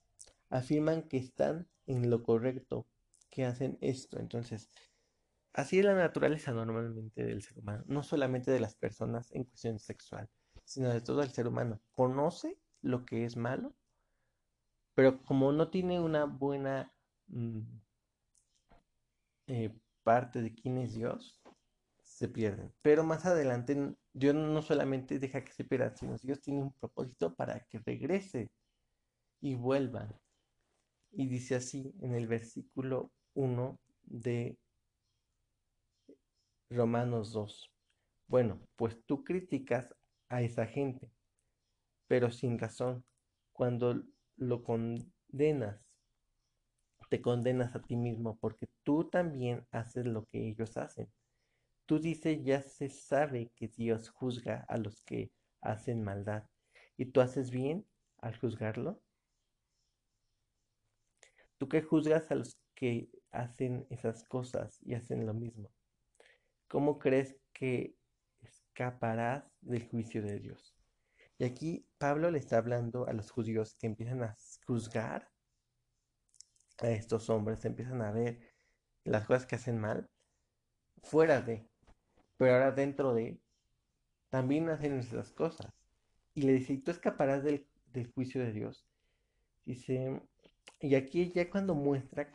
afirman 0.51 1.09
que 1.09 1.17
están 1.17 1.67
en 1.87 2.11
lo 2.11 2.23
correcto, 2.23 2.87
que 3.31 3.45
hacen 3.47 3.79
esto. 3.81 4.19
Entonces, 4.19 4.69
así 5.53 5.79
es 5.79 5.85
la 5.85 5.95
naturaleza 5.95 6.53
normalmente 6.53 7.25
del 7.25 7.43
ser 7.43 7.59
humano, 7.59 7.85
no 7.87 8.03
solamente 8.03 8.51
de 8.51 8.61
las 8.61 8.75
personas 8.75 9.31
en 9.33 9.45
cuestión 9.45 9.79
sexual, 9.79 10.29
sino 10.65 10.91
de 10.91 11.01
todo 11.01 11.23
el 11.23 11.31
ser 11.31 11.47
humano. 11.47 11.81
Conoce 11.93 12.59
lo 12.81 13.05
que 13.05 13.25
es 13.25 13.37
malo, 13.37 13.75
pero 14.95 15.23
como 15.23 15.53
no 15.53 15.69
tiene 15.71 16.01
una 16.01 16.25
buena 16.25 16.93
mm, 17.29 17.61
eh, 19.49 19.75
parte 20.03 20.43
de 20.43 20.55
quién 20.55 20.79
es 20.79 20.95
Dios, 20.95 21.43
se 22.03 22.29
pierden. 22.29 22.73
Pero 22.83 23.05
más 23.05 23.27
adelante, 23.27 23.97
Dios 24.13 24.35
no 24.35 24.63
solamente 24.63 25.19
deja 25.19 25.45
que 25.45 25.53
se 25.53 25.65
pierdan, 25.65 25.97
sino 25.97 26.17
Dios 26.19 26.41
tiene 26.41 26.63
un 26.63 26.73
propósito 26.73 27.35
para 27.35 27.61
que 27.67 27.79
regrese 27.79 28.51
y 29.41 29.55
vuelvan. 29.55 30.15
Y 31.11 31.27
dice 31.27 31.57
así 31.57 31.95
en 32.01 32.15
el 32.15 32.27
versículo 32.27 33.11
1 33.35 33.79
de 34.05 34.59
Romanos 36.75 37.33
2. 37.33 37.71
Bueno, 38.27 38.61
pues 38.77 38.99
tú 39.05 39.25
criticas 39.25 39.95
a 40.29 40.43
esa 40.43 40.67
gente, 40.67 41.11
pero 42.07 42.31
sin 42.31 42.59
razón. 42.59 43.05
Cuando 43.53 44.03
lo 44.37 44.63
condenas, 44.63 45.81
te 47.11 47.21
condenas 47.21 47.77
a 47.77 47.83
ti 47.83 47.97
mismo 47.97 48.39
porque 48.39 48.69
tú 48.83 49.09
también 49.11 49.67
haces 49.71 50.07
lo 50.07 50.25
que 50.25 50.49
ellos 50.49 50.77
hacen. 50.79 51.13
Tú 51.85 51.99
dices, 51.99 52.43
ya 52.43 52.63
se 52.63 52.89
sabe 52.89 53.51
que 53.55 53.69
Dios 53.69 54.09
juzga 54.09 54.65
a 54.69 54.79
los 54.79 55.03
que 55.03 55.31
hacen 55.61 56.03
maldad. 56.03 56.45
¿Y 56.97 57.07
tú 57.07 57.21
haces 57.21 57.51
bien 57.51 57.87
al 58.19 58.39
juzgarlo? 58.39 59.03
¿Tú 61.59 61.69
qué 61.69 61.83
juzgas 61.83 62.31
a 62.31 62.35
los 62.35 62.57
que 62.75 63.11
hacen 63.31 63.87
esas 63.91 64.25
cosas 64.25 64.79
y 64.83 64.95
hacen 64.95 65.27
lo 65.27 65.35
mismo? 65.35 65.71
¿Cómo 66.73 66.99
crees 66.99 67.37
que 67.53 67.99
escaparás 68.41 69.45
del 69.61 69.87
juicio 69.91 70.23
de 70.23 70.39
Dios? 70.39 70.75
Y 71.37 71.45
aquí 71.45 71.87
Pablo 71.99 72.31
le 72.31 72.39
está 72.39 72.57
hablando 72.57 73.07
a 73.07 73.13
los 73.13 73.31
judíos 73.31 73.75
que 73.75 73.87
empiezan 73.87 74.23
a 74.23 74.35
juzgar 74.67 75.31
a 76.79 76.89
estos 76.89 77.29
hombres, 77.29 77.63
empiezan 77.67 78.01
a 78.01 78.11
ver 78.11 78.41
las 79.05 79.27
cosas 79.27 79.45
que 79.45 79.57
hacen 79.57 79.79
mal 79.79 80.09
fuera 81.03 81.43
de, 81.43 81.69
pero 82.39 82.55
ahora 82.55 82.73
dentro 82.73 83.13
de, 83.13 83.39
también 84.31 84.71
hacen 84.71 84.99
esas 84.99 85.31
cosas. 85.31 85.71
Y 86.33 86.41
le 86.41 86.55
dice, 86.55 86.73
¿y 86.73 86.79
tú 86.79 86.91
escaparás 86.91 87.45
del, 87.45 87.67
del 87.93 88.11
juicio 88.11 88.43
de 88.43 88.51
Dios? 88.51 88.87
Dice, 89.67 90.23
y 90.81 90.95
aquí 90.95 91.33
ya 91.35 91.51
cuando 91.51 91.75
muestra 91.75 92.35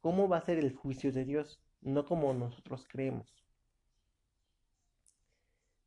cómo 0.00 0.28
va 0.28 0.38
a 0.38 0.44
ser 0.44 0.58
el 0.58 0.74
juicio 0.74 1.12
de 1.12 1.24
Dios, 1.24 1.62
no 1.82 2.04
como 2.04 2.34
nosotros 2.34 2.84
creemos. 2.88 3.45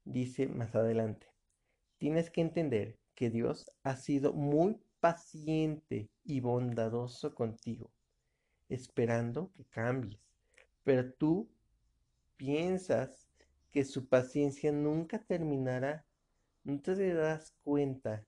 Dice 0.10 0.48
más 0.48 0.74
adelante, 0.74 1.28
tienes 2.00 2.32
que 2.32 2.41
entender 2.41 2.98
que 3.13 3.30
Dios 3.30 3.72
ha 3.84 3.95
sido 3.95 4.34
muy 4.34 4.80
paciente 5.00 6.10
y 6.24 6.39
bondadoso 6.39 7.36
contigo, 7.36 7.91
esperando 8.69 9.52
que 9.52 9.65
cambies. 9.65 10.19
Pero 10.84 11.13
tú 11.13 11.48
piensas 12.38 13.28
que 13.69 13.86
su 13.86 14.08
paciencia 14.08 14.72
nunca 14.72 15.19
terminará. 15.19 16.04
No 16.63 16.82
te 16.82 17.13
das 17.13 17.54
cuenta 17.63 18.26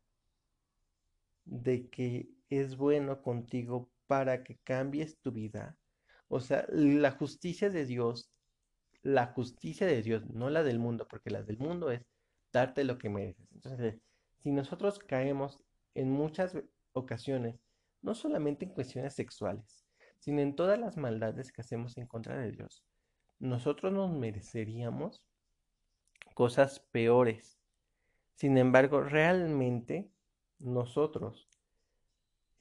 de 1.46 1.90
que 1.90 2.30
es 2.52 2.78
bueno 2.78 3.24
contigo 3.24 3.90
para 4.06 4.44
que 4.44 4.60
cambies 4.60 5.18
tu 5.18 5.32
vida. 5.32 5.76
O 6.28 6.42
sea, 6.42 6.64
la 6.70 7.10
justicia 7.10 7.72
de 7.72 7.88
Dios, 7.88 8.30
la 9.04 9.28
justicia 9.28 9.88
de 9.88 10.02
Dios, 10.02 10.30
no 10.30 10.50
la 10.50 10.64
del 10.64 10.80
mundo, 10.80 11.08
porque 11.08 11.30
la 11.32 11.44
del 11.44 11.58
mundo 11.58 11.92
es 11.92 12.06
darte 12.52 12.84
lo 12.84 12.98
que 12.98 13.10
mereces. 13.10 13.52
Entonces, 13.54 14.00
si 14.38 14.52
nosotros 14.52 15.00
caemos 15.00 15.60
en 15.96 16.12
muchas 16.12 16.58
ocasiones, 16.94 17.60
no 18.02 18.16
solamente 18.16 18.66
en 18.66 18.74
cuestiones 18.74 19.14
sexuales, 19.14 19.86
sino 20.20 20.42
en 20.42 20.56
todas 20.56 20.80
las 20.80 20.98
maldades 20.98 21.52
que 21.52 21.62
hacemos 21.62 21.98
en 21.98 22.08
contra 22.08 22.38
de 22.38 22.52
Dios, 22.52 22.84
nosotros 23.40 23.92
nos 23.92 24.12
mereceríamos 24.12 25.24
cosas 26.36 26.80
peores. 26.80 27.60
Sin 28.36 28.58
embargo, 28.58 29.02
realmente 29.02 30.12
nosotros 30.60 31.50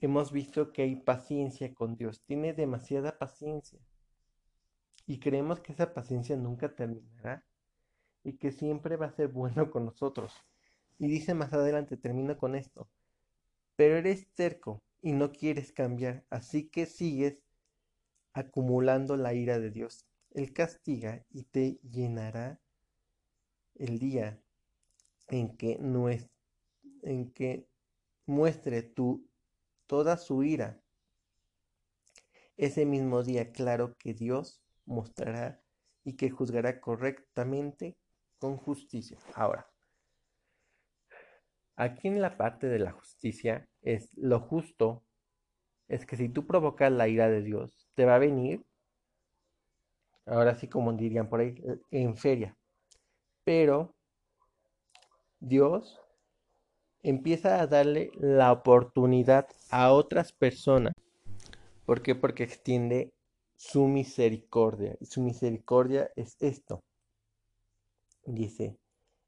hemos 0.00 0.32
visto 0.32 0.72
que 0.72 0.82
hay 0.82 0.96
paciencia 0.96 1.74
con 1.74 1.96
Dios, 1.96 2.22
tiene 2.22 2.54
demasiada 2.54 3.18
paciencia. 3.18 3.78
Y 5.10 5.18
creemos 5.18 5.58
que 5.58 5.72
esa 5.72 5.92
paciencia 5.92 6.36
nunca 6.36 6.72
terminará 6.72 7.44
y 8.22 8.34
que 8.34 8.52
siempre 8.52 8.94
va 8.94 9.06
a 9.06 9.16
ser 9.16 9.26
bueno 9.26 9.68
con 9.72 9.84
nosotros. 9.84 10.32
Y 11.00 11.08
dice 11.08 11.34
más 11.34 11.52
adelante, 11.52 11.96
termino 11.96 12.38
con 12.38 12.54
esto, 12.54 12.88
pero 13.74 13.96
eres 13.96 14.28
cerco 14.36 14.84
y 15.02 15.10
no 15.10 15.32
quieres 15.32 15.72
cambiar, 15.72 16.24
así 16.30 16.68
que 16.68 16.86
sigues 16.86 17.42
acumulando 18.34 19.16
la 19.16 19.34
ira 19.34 19.58
de 19.58 19.72
Dios. 19.72 20.06
Él 20.30 20.52
castiga 20.52 21.26
y 21.28 21.42
te 21.42 21.80
llenará 21.82 22.60
el 23.74 23.98
día 23.98 24.40
en 25.26 25.56
que, 25.56 25.76
muestre 28.26 28.94
toda 29.88 30.16
su 30.18 30.44
ira. 30.44 30.80
Ese 32.56 32.86
mismo 32.86 33.24
día, 33.24 33.50
claro 33.50 33.96
que 33.98 34.14
Dios 34.14 34.62
mostrará 34.90 35.62
y 36.04 36.16
que 36.16 36.30
juzgará 36.30 36.80
correctamente 36.80 37.96
con 38.38 38.56
justicia. 38.56 39.18
Ahora, 39.34 39.70
aquí 41.76 42.08
en 42.08 42.20
la 42.20 42.36
parte 42.36 42.66
de 42.66 42.78
la 42.78 42.92
justicia 42.92 43.68
es 43.82 44.10
lo 44.16 44.40
justo, 44.40 45.04
es 45.88 46.06
que 46.06 46.16
si 46.16 46.28
tú 46.28 46.46
provocas 46.46 46.92
la 46.92 47.08
ira 47.08 47.28
de 47.28 47.42
Dios, 47.42 47.88
te 47.94 48.04
va 48.04 48.16
a 48.16 48.18
venir, 48.18 48.64
ahora 50.26 50.54
sí 50.54 50.68
como 50.68 50.92
dirían 50.92 51.28
por 51.28 51.40
ahí, 51.40 51.54
en 51.90 52.16
feria. 52.16 52.56
Pero 53.44 53.94
Dios 55.38 56.00
empieza 57.02 57.60
a 57.60 57.66
darle 57.66 58.10
la 58.14 58.52
oportunidad 58.52 59.48
a 59.70 59.92
otras 59.92 60.32
personas. 60.32 60.92
¿Por 61.86 62.02
qué? 62.02 62.14
Porque 62.14 62.44
extiende 62.44 63.12
su 63.60 63.86
misericordia. 63.86 64.96
Y 65.00 65.06
su 65.06 65.20
misericordia 65.20 66.10
es 66.16 66.34
esto. 66.40 66.82
Dice 68.24 68.78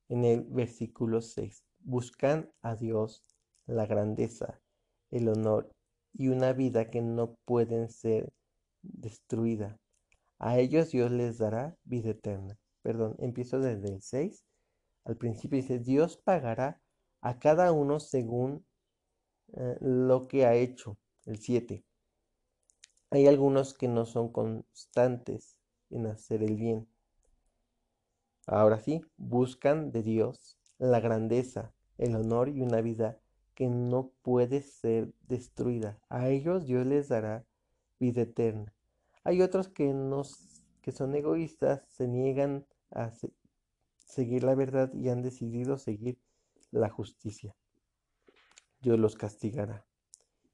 en 0.09 0.25
el 0.25 0.45
versículo 0.45 1.21
6, 1.21 1.62
buscan 1.81 2.51
a 2.62 2.75
Dios 2.75 3.23
la 3.66 3.85
grandeza, 3.85 4.59
el 5.11 5.29
honor 5.29 5.71
y 6.14 6.29
una 6.29 6.55
vida 6.55 6.88
que 6.88 7.03
no 7.03 7.37
pueden 7.45 7.90
ser 7.90 8.33
destruida. 8.81 9.77
A 10.38 10.59
ellos 10.59 10.90
Dios 10.92 11.11
les 11.11 11.37
dará 11.37 11.77
vida 11.85 12.11
eterna. 12.11 12.57
Perdón, 12.81 13.16
empiezo 13.18 13.61
desde 13.61 13.88
el 13.88 14.01
6. 14.01 14.45
Al 15.05 15.18
principio 15.18 15.59
dice, 15.59 15.79
Dios 15.79 16.16
pagará 16.16 16.81
a 17.21 17.38
cada 17.38 17.71
uno 17.73 18.01
según 18.01 18.64
eh, 19.53 19.77
lo 19.81 20.27
que 20.27 20.47
ha 20.47 20.55
hecho. 20.55 20.97
El 21.27 21.38
7. 21.38 21.85
Hay 23.12 23.27
algunos 23.27 23.75
que 23.75 23.88
no 23.88 24.07
son 24.07 24.33
constantes 24.33 25.59
en 25.90 26.07
hacer 26.07 26.42
el 26.42 26.57
bien. 26.57 26.88
Ahora 28.46 28.81
sí, 28.81 29.03
buscan 29.18 29.92
de 29.92 30.03
Dios 30.03 30.59
la 30.79 30.98
grandeza, 30.98 31.75
el 31.98 32.16
honor 32.16 32.48
y 32.48 32.62
una 32.62 32.81
vida 32.81 33.20
que 33.55 33.68
no 33.68 34.12
puede 34.22 34.62
ser 34.62 35.12
destruida. 35.29 36.01
A 36.09 36.31
ellos 36.31 36.64
Dios 36.64 36.87
les 36.87 37.09
dará 37.09 37.44
vida 38.01 38.22
eterna. 38.22 38.75
Hay 39.25 39.42
otros 39.42 39.68
que, 39.68 39.94
que 40.81 40.92
son 40.92 41.14
egoístas, 41.14 41.83
se 41.88 42.09
niegan 42.09 42.64
a 42.92 43.12
seguir 43.98 44.42
la 44.42 44.55
verdad 44.55 44.90
y 44.94 45.11
han 45.11 45.20
decidido 45.20 45.77
seguir 45.77 46.18
la 46.70 46.88
justicia. 46.88 47.55
Dios 48.81 48.98
los 48.98 49.16
castigará. 49.16 49.85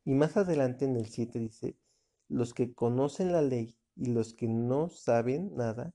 Y 0.04 0.14
más 0.14 0.36
adelante 0.36 0.86
en 0.86 0.96
el 0.96 1.06
7 1.06 1.38
dice, 1.38 1.76
los 2.28 2.54
que 2.54 2.74
conocen 2.74 3.32
la 3.32 3.42
ley 3.42 3.76
y 3.96 4.06
los 4.12 4.34
que 4.34 4.48
no 4.48 4.88
saben 4.88 5.54
nada 5.56 5.94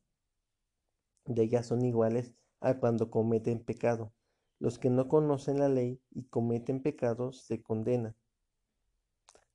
de 1.26 1.44
ella 1.44 1.64
son 1.64 1.86
iguales 1.86 2.36
a 2.60 2.80
cuando 2.80 3.10
cometen 3.10 3.64
pecado. 3.64 4.14
Los 4.60 4.80
que 4.80 4.90
no 4.90 5.08
conocen 5.08 5.60
la 5.60 5.70
ley 5.70 6.02
y 6.12 6.26
cometen 6.26 6.82
pecados 6.82 7.44
se 7.44 7.62
condenan. 7.62 8.16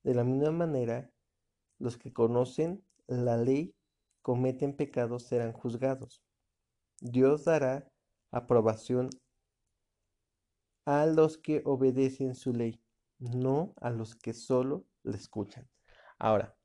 De 0.02 0.14
la 0.14 0.24
misma 0.24 0.50
manera, 0.50 1.10
los 1.78 1.96
que 1.96 2.12
conocen 2.12 2.84
la 3.06 3.36
ley 3.36 3.74
cometen 4.22 4.76
pecados 4.76 5.24
serán 5.24 5.52
juzgados. 5.52 6.22
Dios 7.00 7.44
dará 7.44 7.90
aprobación 8.30 9.10
a 10.84 11.06
los 11.06 11.38
que 11.38 11.62
obedecen 11.64 12.34
su 12.34 12.52
ley, 12.52 12.82
no 13.18 13.74
a 13.80 13.90
los 13.90 14.14
que 14.14 14.32
solo 14.32 14.86
le 15.02 15.16
escuchan. 15.16 15.68
Ahora, 16.18 16.57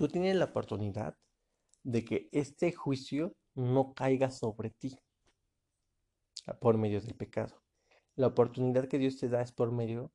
tú 0.00 0.08
tienes 0.08 0.34
la 0.34 0.46
oportunidad 0.46 1.14
de 1.82 2.06
que 2.06 2.30
este 2.32 2.72
juicio 2.72 3.36
no 3.54 3.92
caiga 3.92 4.30
sobre 4.30 4.70
ti 4.70 4.96
por 6.58 6.78
medio 6.78 7.02
del 7.02 7.14
pecado. 7.14 7.62
La 8.16 8.28
oportunidad 8.28 8.88
que 8.88 8.96
Dios 8.96 9.18
te 9.18 9.28
da 9.28 9.42
es 9.42 9.52
por 9.52 9.72
medio 9.72 10.10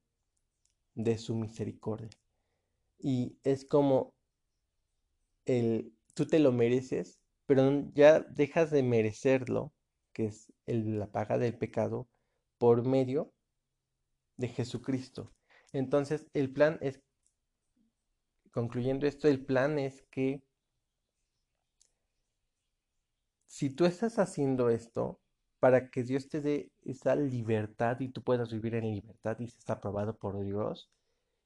de 0.95 1.19
su 1.19 1.35
misericordia. 1.35 2.09
Y 2.97 3.37
es 3.43 3.63
como 3.63 4.15
el, 5.45 5.95
tú 6.15 6.25
te 6.25 6.39
lo 6.39 6.51
mereces, 6.51 7.19
pero 7.45 7.87
ya 7.93 8.21
dejas 8.21 8.71
de 8.71 8.81
merecerlo, 8.81 9.71
que 10.13 10.25
es 10.25 10.51
la 10.65 11.11
paga 11.11 11.37
del 11.37 11.59
pecado, 11.59 12.09
por 12.57 12.87
medio 12.87 13.35
de 14.37 14.47
Jesucristo. 14.47 15.31
Entonces, 15.73 16.25
el 16.33 16.51
plan 16.51 16.79
es, 16.81 17.03
concluyendo 18.55 19.05
esto, 19.05 19.27
el 19.27 19.45
plan 19.45 19.77
es 19.77 20.01
que 20.09 20.41
si 23.45 23.69
tú 23.69 23.83
estás 23.83 24.17
haciendo 24.17 24.69
esto 24.69 25.19
para 25.59 25.89
que 25.91 26.03
Dios 26.03 26.29
te 26.29 26.39
dé 26.39 26.71
esa 26.85 27.17
libertad 27.17 27.99
y 27.99 28.07
tú 28.07 28.23
puedas 28.23 28.53
vivir 28.53 28.75
en 28.75 28.85
libertad 28.85 29.37
y 29.39 29.49
se 29.49 29.57
está 29.57 29.73
aprobado 29.73 30.17
por 30.17 30.41
Dios 30.41 30.89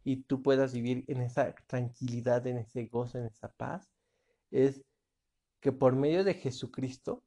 y 0.04 0.18
tú 0.22 0.44
puedas 0.44 0.72
vivir 0.72 1.04
en 1.08 1.22
esa 1.22 1.56
tranquilidad, 1.66 2.46
en 2.46 2.60
ese 2.60 2.86
gozo, 2.86 3.18
en 3.18 3.26
esa 3.26 3.52
paz, 3.54 3.90
es 4.52 4.84
que 5.62 5.72
por 5.72 5.96
medio 5.96 6.24
de 6.24 6.36
Jesucristo 6.36 7.24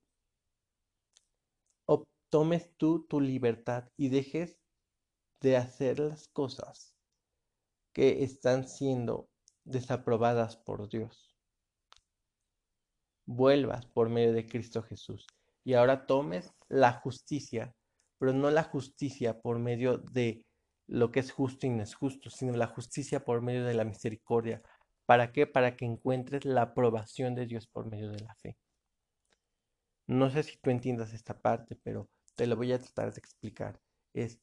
tomes 2.30 2.70
tú 2.78 3.04
tu 3.08 3.20
libertad 3.20 3.90
y 3.96 4.08
dejes 4.08 4.58
de 5.40 5.56
hacer 5.56 5.98
las 5.98 6.28
cosas 6.28 6.94
que 7.92 8.22
están 8.22 8.66
siendo 8.66 9.28
desaprobadas 9.64 10.56
por 10.56 10.88
Dios 10.88 11.32
vuelvas 13.26 13.86
por 13.86 14.08
medio 14.08 14.32
de 14.32 14.46
Cristo 14.46 14.82
Jesús 14.82 15.26
y 15.64 15.74
ahora 15.74 16.06
tomes 16.06 16.52
la 16.68 16.92
justicia, 16.92 17.74
pero 18.18 18.32
no 18.32 18.50
la 18.50 18.64
justicia 18.64 19.40
por 19.40 19.58
medio 19.58 19.98
de 19.98 20.44
lo 20.88 21.10
que 21.12 21.20
es 21.20 21.30
justo 21.32 21.66
y 21.66 21.70
no 21.70 21.82
es 21.82 21.94
justo, 21.94 22.30
sino 22.30 22.56
la 22.56 22.66
justicia 22.66 23.24
por 23.24 23.40
medio 23.40 23.64
de 23.64 23.74
la 23.74 23.84
misericordia. 23.84 24.62
¿Para 25.06 25.32
qué? 25.32 25.46
Para 25.46 25.76
que 25.76 25.84
encuentres 25.84 26.44
la 26.44 26.62
aprobación 26.62 27.34
de 27.34 27.46
Dios 27.46 27.66
por 27.66 27.86
medio 27.86 28.10
de 28.10 28.20
la 28.20 28.34
fe. 28.34 28.56
No 30.06 30.30
sé 30.30 30.42
si 30.42 30.56
tú 30.58 30.70
entiendas 30.70 31.12
esta 31.12 31.40
parte, 31.40 31.76
pero 31.82 32.08
te 32.34 32.46
lo 32.46 32.56
voy 32.56 32.72
a 32.72 32.78
tratar 32.78 33.12
de 33.12 33.18
explicar. 33.18 33.80
Es 34.12 34.40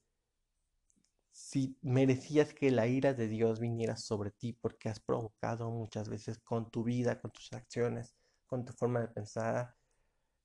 si 1.39 1.77
merecías 1.81 2.53
que 2.53 2.69
la 2.69 2.85
ira 2.87 3.13
de 3.13 3.29
Dios 3.29 3.59
viniera 3.61 3.95
sobre 3.95 4.29
ti 4.29 4.51
porque 4.53 4.89
has 4.89 4.99
provocado 4.99 5.71
muchas 5.71 6.09
veces 6.09 6.37
con 6.39 6.69
tu 6.69 6.83
vida, 6.83 7.21
con 7.21 7.31
tus 7.31 7.53
acciones, 7.53 8.13
con 8.45 8.65
tu 8.65 8.73
forma 8.73 8.99
de 8.99 9.07
pensar 9.07 9.73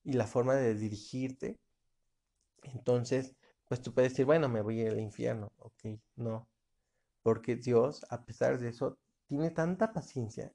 y 0.04 0.12
la 0.12 0.26
forma 0.26 0.54
de 0.54 0.74
dirigirte, 0.74 1.58
entonces, 2.62 3.34
pues 3.66 3.82
tú 3.82 3.92
puedes 3.92 4.12
decir, 4.12 4.24
bueno, 4.24 4.48
me 4.48 4.62
voy 4.62 4.86
al 4.86 5.00
infierno. 5.00 5.52
Ok, 5.58 5.98
no. 6.16 6.48
Porque 7.22 7.56
Dios, 7.56 8.06
a 8.10 8.24
pesar 8.24 8.58
de 8.58 8.68
eso, 8.68 8.98
tiene 9.26 9.50
tanta 9.50 9.92
paciencia. 9.92 10.52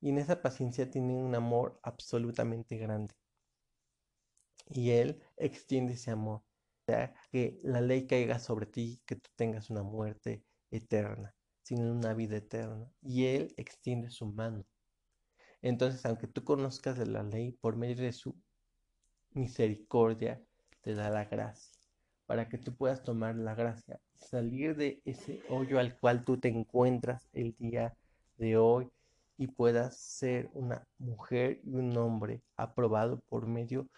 Y 0.00 0.10
en 0.10 0.18
esa 0.18 0.42
paciencia 0.42 0.90
tiene 0.90 1.14
un 1.14 1.34
amor 1.36 1.78
absolutamente 1.84 2.76
grande. 2.78 3.14
Y 4.70 4.90
Él 4.90 5.22
extiende 5.36 5.94
ese 5.94 6.10
amor. 6.10 6.42
Sea, 6.92 7.14
que 7.30 7.58
la 7.62 7.80
ley 7.80 8.06
caiga 8.06 8.38
sobre 8.38 8.66
ti, 8.66 9.00
que 9.06 9.16
tú 9.16 9.30
tengas 9.36 9.70
una 9.70 9.82
muerte 9.82 10.44
eterna, 10.70 11.34
sino 11.62 11.92
una 11.92 12.14
vida 12.14 12.36
eterna. 12.36 12.90
Y 13.00 13.26
Él 13.26 13.54
extiende 13.56 14.10
su 14.10 14.26
mano 14.26 14.64
entonces, 15.62 16.04
aunque 16.06 16.26
tú 16.26 16.44
conozcas 16.44 16.98
de 16.98 17.06
la 17.06 17.22
ley, 17.22 17.52
por 17.52 17.76
medio 17.76 18.02
de 18.02 18.12
su 18.12 18.34
misericordia, 19.30 20.42
te 20.80 20.94
da 20.94 21.08
la 21.08 21.24
gracia, 21.24 21.72
para 22.26 22.48
que 22.48 22.58
tú 22.58 22.74
puedas 22.74 23.04
tomar 23.04 23.36
la 23.36 23.54
gracia, 23.54 24.00
salir 24.16 24.76
de 24.76 25.00
ese 25.04 25.40
hoyo 25.48 25.78
al 25.78 25.96
cual 25.98 26.24
tú 26.24 26.38
te 26.38 26.48
encuentras 26.48 27.28
el 27.32 27.54
día 27.56 27.96
de 28.36 28.56
hoy 28.56 28.90
y 29.38 29.46
puedas 29.46 29.96
ser 29.96 30.50
una 30.54 30.84
mujer 30.98 31.60
y 31.64 31.74
un 31.76 31.96
hombre 31.96 32.42
aprobado 32.56 33.20
por 33.28 33.46
medio 33.46 33.88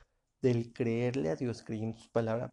del 0.42 0.72
creerle 0.72 1.30
a 1.30 1.36
Dios 1.36 1.62
creyendo 1.62 1.96
su 1.98 2.10
palabra. 2.10 2.52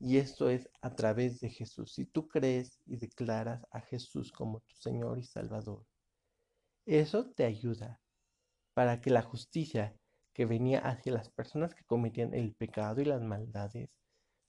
Y 0.00 0.18
esto 0.18 0.50
es 0.50 0.68
a 0.80 0.94
través 0.96 1.40
de 1.40 1.48
Jesús. 1.48 1.92
Si 1.94 2.04
tú 2.06 2.26
crees 2.26 2.80
y 2.86 2.96
declaras 2.96 3.64
a 3.70 3.80
Jesús 3.80 4.32
como 4.32 4.60
tu 4.60 4.74
Señor 4.74 5.18
y 5.18 5.22
Salvador, 5.22 5.86
eso 6.86 7.30
te 7.30 7.44
ayuda 7.44 8.00
para 8.74 9.00
que 9.00 9.10
la 9.10 9.22
justicia 9.22 9.94
que 10.32 10.44
venía 10.44 10.80
hacia 10.80 11.12
las 11.12 11.30
personas 11.30 11.74
que 11.74 11.84
cometían 11.84 12.34
el 12.34 12.54
pecado 12.54 13.00
y 13.00 13.04
las 13.04 13.22
maldades 13.22 13.90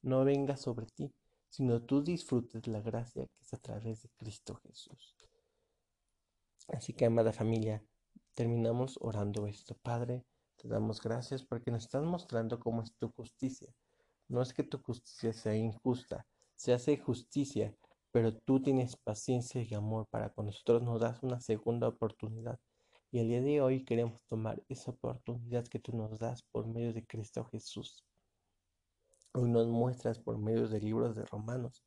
no 0.01 0.25
venga 0.25 0.57
sobre 0.57 0.87
ti, 0.87 1.13
sino 1.49 1.83
tú 1.83 2.03
disfrutes 2.03 2.65
la 2.67 2.81
gracia 2.81 3.27
que 3.27 3.43
es 3.43 3.53
a 3.53 3.57
través 3.57 4.01
de 4.01 4.09
Cristo 4.17 4.55
Jesús. 4.55 5.15
Así 6.69 6.93
que, 6.93 7.05
amada 7.05 7.31
familia, 7.31 7.83
terminamos 8.33 8.97
orando 9.01 9.45
esto. 9.45 9.77
Padre, 9.83 10.25
te 10.55 10.67
damos 10.67 10.99
gracias 10.99 11.43
porque 11.43 11.69
nos 11.69 11.83
estás 11.83 12.03
mostrando 12.03 12.59
cómo 12.59 12.81
es 12.81 12.95
tu 12.95 13.09
justicia. 13.11 13.71
No 14.33 14.41
es 14.41 14.53
que 14.53 14.63
tu 14.63 14.79
justicia 14.79 15.31
sea 15.31 15.55
injusta, 15.55 16.25
se 16.55 16.73
hace 16.73 16.97
justicia 16.97 17.73
pero 18.13 18.31
tú 18.31 18.61
tienes 18.61 18.95
paciencia 18.95 19.63
y 19.63 19.73
amor 19.73 20.05
para 20.07 20.29
con 20.29 20.45
nosotros, 20.45 20.83
nos 20.83 21.01
das 21.01 21.23
una 21.23 21.39
segunda 21.39 21.87
oportunidad. 21.87 22.59
Y 23.09 23.17
el 23.17 23.27
día 23.27 23.41
de 23.41 23.59
hoy 23.59 23.85
queremos 23.85 24.23
tomar 24.27 24.63
esa 24.69 24.91
oportunidad 24.91 25.67
que 25.67 25.79
tú 25.79 25.97
nos 25.97 26.19
das 26.19 26.43
por 26.43 26.67
medio 26.67 26.93
de 26.93 27.07
Cristo 27.07 27.43
Jesús. 27.45 28.05
Hoy 29.33 29.49
nos 29.49 29.67
muestras 29.67 30.19
por 30.19 30.37
medio 30.37 30.67
de 30.67 30.79
libros 30.79 31.15
de 31.15 31.25
Romanos 31.25 31.83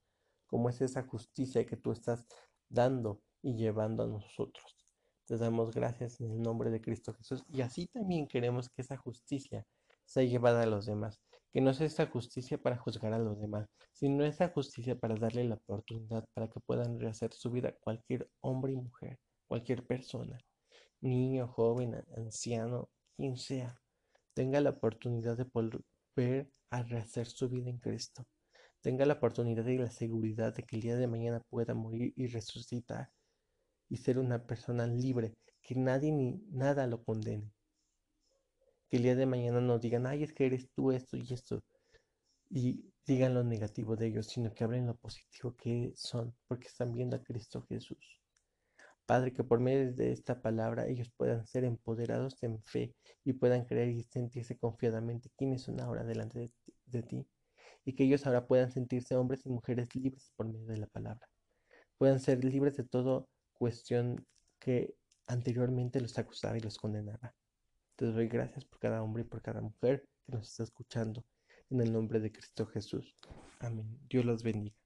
cómo 0.49 0.69
es 0.69 0.81
esa 0.81 1.05
justicia 1.05 1.65
que 1.65 1.77
tú 1.77 1.93
estás 1.93 2.27
dando 2.69 3.23
y 3.41 3.55
llevando 3.55 4.03
a 4.03 4.09
nosotros. 4.09 4.85
Te 5.27 5.37
damos 5.37 5.73
gracias 5.73 6.21
en 6.21 6.33
el 6.33 6.43
nombre 6.43 6.71
de 6.71 6.81
Cristo 6.81 7.15
Jesús 7.15 7.45
y 7.53 7.61
así 7.61 7.87
también 7.87 8.27
queremos 8.27 8.69
que 8.69 8.83
esa 8.83 8.97
justicia 8.97 9.65
sea 10.05 10.25
llevada 10.25 10.63
a 10.63 10.67
los 10.67 10.87
demás 10.87 11.21
que 11.57 11.63
no 11.63 11.73
sea 11.73 11.87
esta 11.87 12.07
justicia 12.07 12.59
para 12.59 12.77
juzgar 12.77 13.15
a 13.15 13.19
los 13.19 13.41
demás, 13.41 13.67
sino 13.91 14.27
esta 14.27 14.51
justicia 14.51 14.95
para 14.95 15.15
darle 15.15 15.43
la 15.43 15.55
oportunidad 15.55 16.23
para 16.35 16.51
que 16.51 16.61
puedan 16.61 17.01
rehacer 17.01 17.33
su 17.33 17.51
vida 17.51 17.75
cualquier 17.81 18.29
hombre 18.43 18.75
y 18.75 18.77
mujer, 18.77 19.17
cualquier 19.49 19.87
persona, 19.87 20.39
niño, 21.01 21.49
joven, 21.49 21.95
anciano, 22.15 22.91
quien 23.17 23.39
sea, 23.39 23.81
tenga 24.35 24.61
la 24.61 24.69
oportunidad 24.69 25.39
de 25.39 25.45
volver 25.45 26.51
a 26.69 26.83
rehacer 26.83 27.27
su 27.27 27.49
vida 27.49 27.71
en 27.71 27.79
Cristo, 27.79 28.27
tenga 28.83 29.07
la 29.07 29.15
oportunidad 29.15 29.65
y 29.65 29.79
la 29.79 29.91
seguridad 29.91 30.55
de 30.55 30.63
que 30.63 30.77
el 30.77 30.83
día 30.83 30.97
de 30.97 31.07
mañana 31.07 31.41
pueda 31.49 31.73
morir 31.73 32.13
y 32.17 32.27
resucitar 32.27 33.09
y 33.89 33.97
ser 33.97 34.19
una 34.19 34.47
persona 34.47 34.87
libre, 34.87 35.33
que 35.63 35.75
nadie 35.75 36.13
ni 36.13 36.35
nada 36.51 36.87
lo 36.87 37.03
condene 37.03 37.51
que 38.89 38.97
el 38.99 39.03
día 39.03 39.17
de 39.17 39.27
mañana 39.27 39.61
no 39.61 39.79
digan, 39.79 40.07
ay, 40.07 40.23
es 40.23 40.33
que 40.33 40.47
eres 40.47 40.71
tú 40.73 40.93
esto 40.93 41.17
y 41.17 41.33
esto, 41.33 41.63
y 42.51 42.93
digan 43.07 43.35
lo 43.35 43.45
negativo 43.45 43.97
de 43.97 44.09
ellos, 44.09 44.27
sino 44.27 44.53
que 44.55 44.65
hablen 44.65 44.87
lo 44.87 44.97
positivo 44.97 45.55
que 45.57 45.93
son, 45.97 46.35
porque 46.49 46.69
están 46.69 46.93
viendo 46.93 47.17
a 47.17 47.23
Cristo 47.23 47.65
Jesús. 47.69 48.21
Padre, 49.07 49.33
que 49.33 49.45
por 49.45 49.61
medio 49.61 49.93
de 49.95 50.13
esta 50.13 50.43
palabra 50.43 50.87
ellos 50.89 51.13
puedan 51.17 51.47
ser 51.47 51.65
empoderados 51.65 52.43
en 52.43 52.61
fe 52.65 52.95
y 53.25 53.35
puedan 53.35 53.65
creer 53.65 53.89
y 53.91 54.03
sentirse 54.03 54.59
confiadamente 54.59 55.31
quiénes 55.37 55.63
son 55.63 55.81
ahora 55.81 56.05
delante 56.05 56.41
de, 56.41 56.53
de 56.87 57.03
ti. 57.03 57.27
Y 57.85 57.95
que 57.95 58.05
ellos 58.05 58.27
ahora 58.27 58.49
puedan 58.49 58.73
sentirse 58.73 59.15
hombres 59.15 59.47
y 59.47 59.49
mujeres 59.49 59.95
libres 59.95 60.33
por 60.35 60.47
medio 60.49 60.67
de 60.67 60.79
la 60.79 60.89
palabra. 60.89 61.29
Puedan 61.99 62.19
ser 62.19 62.45
libres 62.45 62.77
de 62.77 62.85
toda 62.85 63.25
cuestión 63.53 64.27
que 64.59 64.97
anteriormente 65.29 66.01
los 66.01 66.19
acusaba 66.19 66.59
y 66.59 66.61
los 66.61 66.79
condenaba 66.79 67.33
Te 67.97 68.05
doy 68.05 68.29
gracias 68.29 68.65
por 68.65 68.79
cada 68.79 69.03
hombre 69.03 69.23
y 69.23 69.27
por 69.27 69.41
cada 69.41 69.63
mujer 69.63 70.07
que 70.27 70.33
nos 70.33 70.49
está 70.49 70.63
escuchando. 70.63 71.25
En 71.71 71.81
el 71.81 71.93
nombre 71.93 72.21
de 72.21 72.31
Cristo 72.31 72.67
Jesús. 72.67 73.17
Amén. 73.59 73.99
Dios 74.09 74.25
los 74.25 74.43
bendiga. 74.43 74.86